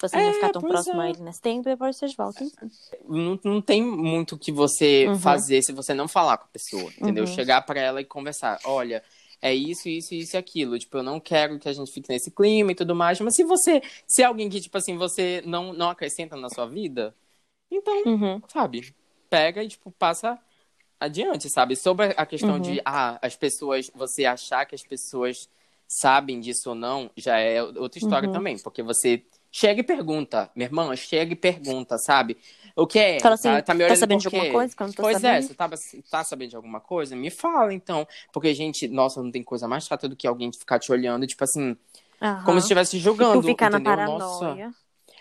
Tipo 0.00 0.06
assim, 0.06 0.16
É, 0.16 0.24
não 0.24 0.32
ficar 0.32 0.48
tão 0.48 0.62
próximo 0.62 1.02
é. 1.02 1.04
a 1.04 1.10
ele 1.10 1.20
nesse 1.20 1.40
tempo 1.42 1.68
e 1.68 1.72
depois 1.72 1.94
vocês 1.96 2.14
voltam. 2.14 2.50
não, 3.06 3.38
não 3.44 3.60
tem 3.60 3.82
muito 3.82 4.34
o 4.34 4.38
que 4.38 4.50
você 4.50 5.06
Uhum. 5.08 5.18
fazer 5.18 5.62
se 5.62 5.72
você 5.72 5.92
não 5.92 6.08
falar 6.08 6.38
com 6.38 6.44
a 6.44 6.48
pessoa, 6.48 6.90
entendeu? 6.98 7.24
Uhum. 7.24 7.34
Chegar 7.34 7.60
pra 7.62 7.78
ela 7.78 8.00
e 8.00 8.04
conversar. 8.06 8.58
Olha, 8.64 9.02
é 9.42 9.54
isso, 9.54 9.90
isso, 9.90 10.14
isso 10.14 10.36
e 10.36 10.38
aquilo. 10.38 10.78
Tipo, 10.78 10.96
eu 10.98 11.02
não 11.02 11.20
quero 11.20 11.58
que 11.58 11.68
a 11.68 11.72
gente 11.74 11.92
fique 11.92 12.08
nesse 12.08 12.30
clima 12.30 12.72
e 12.72 12.74
tudo 12.74 12.94
mais. 12.94 13.20
Mas 13.20 13.36
se 13.36 13.44
você, 13.44 13.82
se 14.08 14.22
é 14.22 14.24
alguém 14.24 14.48
que, 14.48 14.58
tipo 14.58 14.78
assim, 14.78 14.96
você 14.96 15.42
não, 15.44 15.74
não 15.74 15.90
acrescenta 15.90 16.34
na 16.34 16.48
sua 16.48 16.66
vida, 16.66 17.14
então, 17.70 18.02
Uhum. 18.06 18.40
sabe, 18.48 18.94
pega 19.28 19.62
e, 19.62 19.68
tipo, 19.68 19.90
passa 19.90 20.38
adiante, 20.98 21.50
sabe? 21.50 21.76
Sobre 21.76 22.14
a 22.16 22.24
questão 22.24 22.54
Uhum. 22.56 22.60
de, 22.62 22.80
ah, 22.86 23.18
as 23.20 23.36
pessoas, 23.36 23.90
você 23.94 24.24
achar 24.24 24.64
que 24.64 24.74
as 24.74 24.82
pessoas 24.82 25.36
sabem 25.86 26.40
disso 26.40 26.70
ou 26.70 26.74
não, 26.74 27.10
já 27.18 27.38
é 27.38 27.62
outra 27.62 27.98
história 27.98 28.26
Uhum. 28.28 28.32
também. 28.32 28.58
Porque 28.58 28.82
você 28.82 29.22
chega 29.50 29.80
e 29.80 29.84
pergunta. 29.84 30.50
Minha 30.54 30.66
irmã, 30.68 30.94
chega 30.96 31.32
e 31.32 31.36
pergunta, 31.36 31.98
sabe? 31.98 32.36
O 32.76 32.86
que 32.86 32.98
é? 32.98 33.20
Fala 33.20 33.34
assim, 33.34 33.48
tá, 33.48 33.62
tá 33.62 33.74
me 33.74 33.84
tá 33.86 33.96
olhando 33.96 33.96
sabendo 33.96 34.18
por 34.18 34.20
de 34.20 34.26
alguma 34.26 34.52
coisa? 34.52 34.76
Que 34.76 34.82
eu 34.82 34.86
não 34.86 34.94
tô 34.94 35.02
Pois 35.02 35.16
é, 35.16 35.20
sabendo. 35.20 35.46
você 35.48 35.54
tá, 35.54 35.68
tá 36.10 36.24
sabendo 36.24 36.50
de 36.50 36.56
alguma 36.56 36.80
coisa? 36.80 37.16
Me 37.16 37.30
fala, 37.30 37.74
então. 37.74 38.06
Porque, 38.32 38.54
gente, 38.54 38.88
nossa, 38.88 39.22
não 39.22 39.30
tem 39.30 39.42
coisa 39.42 39.66
mais 39.68 39.84
chata 39.84 40.08
do 40.08 40.16
que 40.16 40.26
alguém 40.26 40.52
ficar 40.52 40.78
te 40.78 40.90
olhando, 40.92 41.26
tipo 41.26 41.42
assim, 41.44 41.76
Aham. 42.22 42.44
como 42.44 42.60
se 42.60 42.64
estivesse 42.64 42.98
julgando. 42.98 43.42
tu 43.42 43.46
ficar 43.48 43.70
na 43.70 43.78
entendeu? 43.78 44.06
Nossa. 44.06 44.38
paranoia. 44.40 44.74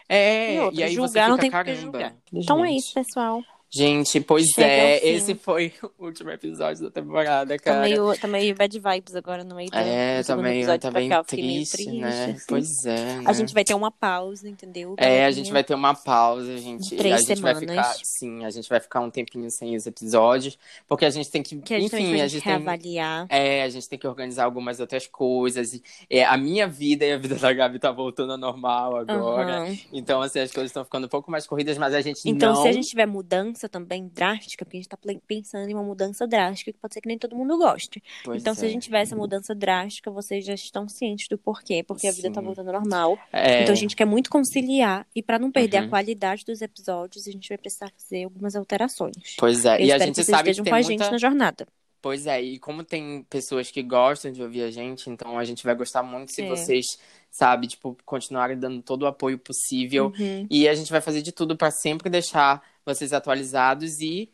É, 0.08 0.56
E 0.56 0.60
outra, 0.60 0.80
e 0.80 0.84
aí 0.84 0.94
julgar 0.94 1.10
você 1.10 1.20
não 1.28 1.38
fica, 1.38 1.42
tem 1.42 1.52
por 1.52 1.58
que 1.64 1.66
caramba. 1.66 1.82
julgar. 1.82 2.16
Então 2.34 2.66
é 2.66 2.70
Gente. 2.70 2.80
isso, 2.80 2.94
pessoal. 2.94 3.44
Gente, 3.72 4.20
pois 4.22 4.48
Chega 4.48 4.68
é, 4.68 5.08
esse 5.08 5.36
foi 5.36 5.72
o 6.00 6.06
último 6.06 6.32
episódio 6.32 6.86
da 6.86 6.90
temporada, 6.92 7.56
Tá 7.56 7.64
cara. 7.64 7.82
meio, 7.82 8.18
tá 8.20 8.28
meio 8.28 8.56
bad 8.56 8.80
vibes 8.80 9.16
agora 9.16 9.44
no 9.44 9.54
meio 9.56 9.70
do, 9.70 9.78
É, 9.78 10.24
tá 10.24 10.36
meio, 10.36 10.58
episódio 10.58 10.80
tá 10.80 10.92
bem 10.92 11.08
cá. 11.10 11.24
Triste, 11.24 11.72
triste, 11.78 11.92
né? 12.00 12.32
assim. 12.36 12.46
Pois 12.48 12.86
é, 12.86 12.96
né? 13.18 13.24
A 13.28 13.34
gente 13.34 13.54
vai 13.54 13.64
ter 13.64 13.76
uma 13.76 13.92
pausa, 13.92 14.50
entendeu? 14.50 14.96
É, 14.98 15.24
a 15.26 15.30
gente 15.32 15.52
vai 15.52 15.64
ter 15.64 15.76
uma 15.76 15.94
pausa, 15.94 16.58
gente. 16.58 16.96
Três 16.96 17.14
a 17.14 17.18
gente 17.20 17.42
vai 17.42 17.54
semanas. 17.54 17.88
ficar, 17.94 18.06
sim, 18.06 18.44
a 18.44 18.50
gente 18.50 18.68
vai 18.68 18.80
ficar 18.80 19.02
um 19.02 19.12
tempinho 19.12 19.52
sem 19.52 19.76
os 19.76 19.86
episódios, 19.86 20.58
porque 20.88 21.06
a 21.06 21.10
gente 21.12 21.30
tem 21.30 21.44
que, 21.44 21.56
Que 21.62 21.76
a 21.76 21.80
gente, 21.80 21.96
enfim, 21.96 22.10
vai 22.12 22.22
a 22.22 22.28
gente 22.28 22.44
tem, 22.44 22.52
reavaliar. 22.54 23.28
é, 23.30 23.62
a 23.62 23.70
gente 23.70 23.88
tem 23.88 24.00
que 24.00 24.08
organizar 24.08 24.46
algumas 24.46 24.80
outras 24.80 25.06
coisas. 25.06 25.74
E, 25.76 25.84
é, 26.10 26.26
a 26.26 26.36
minha 26.38 26.68
vida 26.68 27.06
e 27.06 27.12
a 27.14 27.18
vida 27.20 27.36
da 27.36 27.54
Gabi 27.54 27.78
tá 27.78 27.92
voltando 27.92 28.32
ao 28.32 28.38
normal 28.40 28.96
agora. 28.96 29.58
Aham. 29.60 29.78
Então, 29.94 30.24
assim, 30.24 30.40
as 30.40 30.52
coisas 30.52 30.72
estão 30.72 30.84
ficando 30.84 31.06
um 31.06 31.10
pouco 31.10 31.30
mais 31.30 31.46
corridas, 31.46 31.78
mas 31.78 31.94
a 31.94 32.02
gente 32.02 32.28
Então, 32.28 32.54
não. 32.56 32.62
se 32.64 32.68
a 32.68 32.72
gente 32.72 32.88
tiver 32.88 33.06
mudança 33.06 33.59
também 33.68 34.08
drástica, 34.08 34.64
porque 34.64 34.78
a 34.78 34.80
gente 34.80 34.90
tá 34.90 34.96
ple- 34.96 35.20
pensando 35.28 35.68
em 35.70 35.74
uma 35.74 35.84
mudança 35.84 36.26
drástica, 36.28 36.72
que 36.72 36.78
pode 36.80 36.94
ser 36.94 37.02
que 37.02 37.08
nem 37.08 37.18
todo 37.18 37.36
mundo 37.36 37.58
goste. 37.58 38.02
Pois 38.24 38.42
então, 38.42 38.54
se 38.54 38.64
é. 38.64 38.70
a 38.70 38.72
gente 38.72 38.84
tiver 38.84 39.02
essa 39.02 39.16
mudança 39.16 39.54
drástica, 39.56 40.10
vocês 40.12 40.46
já 40.46 40.54
estão 40.54 40.88
cientes 40.88 41.28
do 41.28 41.38
porquê, 41.38 41.84
porque 41.84 42.08
a 42.08 42.12
vida 42.12 42.32
tá 42.32 42.40
Sim. 42.40 42.46
voltando 42.46 42.68
ao 42.70 42.74
normal. 42.76 43.18
É, 43.34 43.64
Então, 43.64 43.74
a 43.74 43.78
gente 43.78 43.96
quer 43.96 44.06
muito 44.06 44.30
conciliar, 44.30 45.06
e 45.16 45.22
pra 45.24 45.40
não 45.40 45.52
perder 45.52 45.80
Uhum. 45.82 45.86
a 45.88 45.90
qualidade 45.90 46.46
dos 46.46 46.62
episódios, 46.62 47.28
a 47.28 47.32
gente 47.32 47.50
vai 47.50 47.58
precisar 47.58 47.92
fazer 47.98 48.24
algumas 48.24 48.56
alterações. 48.56 49.36
Pois 49.38 49.66
é, 49.66 49.82
Eu 49.82 49.86
e 49.88 49.92
a 49.92 49.98
gente 49.98 50.10
que 50.10 50.16
vocês 50.16 50.28
sabe 50.28 50.44
que 50.44 50.50
estejam 50.52 50.64
tem 50.64 50.72
com 50.72 50.76
a 50.76 50.82
muita... 50.82 51.04
gente 51.04 51.12
na 51.12 51.18
jornada. 51.18 51.68
Pois 52.02 52.26
é, 52.28 52.42
e 52.42 52.58
como 52.60 52.82
tem 52.82 53.24
pessoas 53.30 53.70
que 53.70 53.84
gostam 53.84 54.32
de 54.32 54.42
ouvir 54.42 54.64
a 54.64 54.72
gente, 54.72 55.10
então 55.10 55.38
a 55.38 55.44
gente 55.44 55.66
vai 55.66 55.76
gostar 55.76 56.02
muito 56.02 56.32
se 56.32 56.42
É. 56.44 56.48
vocês, 56.48 56.86
sabe, 57.32 57.68
tipo, 57.68 57.98
continuarem 58.06 58.58
dando 58.58 58.82
todo 58.82 59.04
o 59.04 59.08
apoio 59.08 59.38
possível. 59.38 60.14
Uhum. 60.20 60.48
E 60.50 60.68
a 60.68 60.74
gente 60.74 60.92
vai 60.92 61.02
fazer 61.02 61.22
de 61.22 61.32
tudo 61.32 61.56
pra 61.56 61.72
sempre 61.72 62.10
deixar 62.10 62.62
vocês 62.86 63.14
atualizados 63.14 64.00
e 64.00 64.30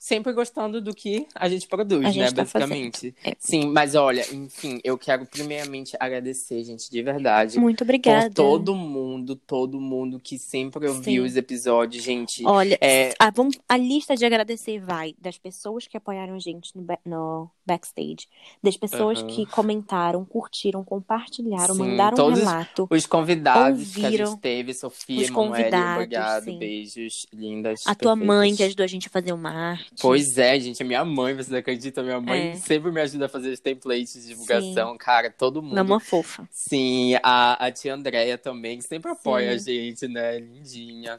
sempre 0.00 0.32
gostando 0.32 0.80
do 0.80 0.94
que 0.94 1.26
a 1.34 1.46
gente 1.46 1.68
produz, 1.68 2.06
A 2.06 2.10
gente 2.10 2.24
né, 2.24 2.32
tá 2.32 2.42
basicamente. 2.42 3.14
É. 3.22 3.36
Sim, 3.38 3.66
mas 3.68 3.94
olha, 3.94 4.24
enfim, 4.34 4.80
eu 4.82 4.96
quero 4.96 5.26
primeiramente 5.26 5.94
agradecer, 6.00 6.64
gente, 6.64 6.90
de 6.90 7.02
verdade. 7.02 7.60
Muito 7.60 7.84
obrigada. 7.84 8.30
Por 8.30 8.34
todo 8.34 8.74
mundo, 8.74 9.36
todo 9.36 9.78
mundo 9.78 10.18
que 10.18 10.38
sempre 10.38 10.88
ouviu 10.88 11.22
Sim. 11.22 11.28
os 11.28 11.36
episódios, 11.36 12.02
gente. 12.02 12.42
Olha, 12.46 12.78
É, 12.80 13.12
a, 13.18 13.30
a 13.68 13.76
lista 13.76 14.16
de 14.16 14.24
agradecer 14.24 14.80
vai 14.80 15.14
das 15.20 15.36
pessoas 15.36 15.86
que 15.86 15.98
apoiaram 15.98 16.34
a 16.34 16.38
gente 16.38 16.74
no, 16.74 16.86
no 17.04 17.50
backstage, 17.70 18.26
das 18.62 18.76
pessoas 18.76 19.20
Aham. 19.20 19.28
que 19.28 19.46
comentaram, 19.46 20.24
curtiram, 20.24 20.82
compartilharam, 20.84 21.74
Sim, 21.74 21.80
mandaram 21.90 22.26
um 22.28 22.32
relato. 22.34 22.88
Os 22.90 23.06
convidados 23.06 23.92
que 23.94 24.00
a 24.00 24.04
Ouviram 24.04 24.26
gente 24.32 24.40
teve, 24.40 24.74
Sofia, 24.74 25.22
os 25.22 25.30
obrigado, 25.30 26.44
sim. 26.44 26.58
beijos, 26.58 27.26
lindas. 27.32 27.82
A 27.86 27.94
tua 27.94 28.16
mãe 28.16 28.50
que 28.50 28.58
perfeitas. 28.58 28.66
ajudou 28.66 28.84
a 28.84 28.86
gente 28.88 29.06
a 29.06 29.10
fazer 29.10 29.32
uma 29.32 29.50
arte. 29.50 29.90
Pois 30.00 30.36
é, 30.36 30.58
gente, 30.58 30.82
a 30.82 30.86
minha 30.86 31.04
mãe, 31.04 31.34
vocês 31.34 31.52
acreditam? 31.52 32.02
Minha 32.02 32.20
mãe 32.20 32.50
É. 32.50 32.54
sempre 32.56 32.90
me 32.90 33.00
ajuda 33.00 33.26
a 33.26 33.28
fazer 33.28 33.50
os 33.50 33.60
templates 33.60 34.14
de 34.14 34.28
divulgação, 34.28 34.96
cara, 34.98 35.30
todo 35.30 35.62
mundo. 35.62 35.74
Mamã 35.74 36.00
fofa. 36.00 36.48
Sim, 36.50 37.14
a, 37.22 37.66
a 37.66 37.70
tia 37.70 37.94
Andréia 37.94 38.36
também, 38.36 38.78
que 38.78 38.84
sempre 38.84 39.10
apoia 39.10 39.56
Sim. 39.58 39.70
a 39.70 39.74
gente, 39.74 40.08
né? 40.08 40.38
Lindinha. 40.40 41.16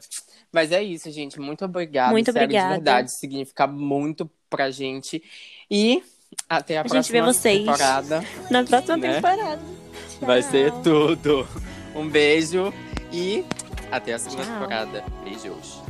Mas 0.52 0.70
é 0.72 0.82
isso, 0.82 1.10
gente. 1.10 1.40
Muito 1.40 1.64
obrigada. 1.64 2.12
Muito 2.12 2.30
sério, 2.32 2.44
obrigada. 2.44 2.68
De 2.68 2.74
verdade, 2.74 3.18
significa 3.18 3.66
muito 3.66 4.30
pra 4.50 4.70
gente. 4.70 5.22
E 5.70 6.02
até 6.48 6.78
a, 6.78 6.82
A 6.82 6.88
gente 6.88 7.10
vê 7.12 7.18
próxima 7.20 7.32
vocês. 7.32 7.58
temporada. 7.64 8.24
Na 8.50 8.64
próxima 8.64 8.96
Né? 8.96 9.14
temporada. 9.14 9.60
Vai 10.20 10.42
ser 10.42 10.72
tudo. 10.82 11.46
Um 11.94 12.08
beijo 12.08 12.72
e 13.12 13.44
até 13.90 14.14
a 14.14 14.18
segunda 14.18 14.44
Tchau. 14.44 14.52
temporada. 14.54 15.04
Beijos. 15.24 15.81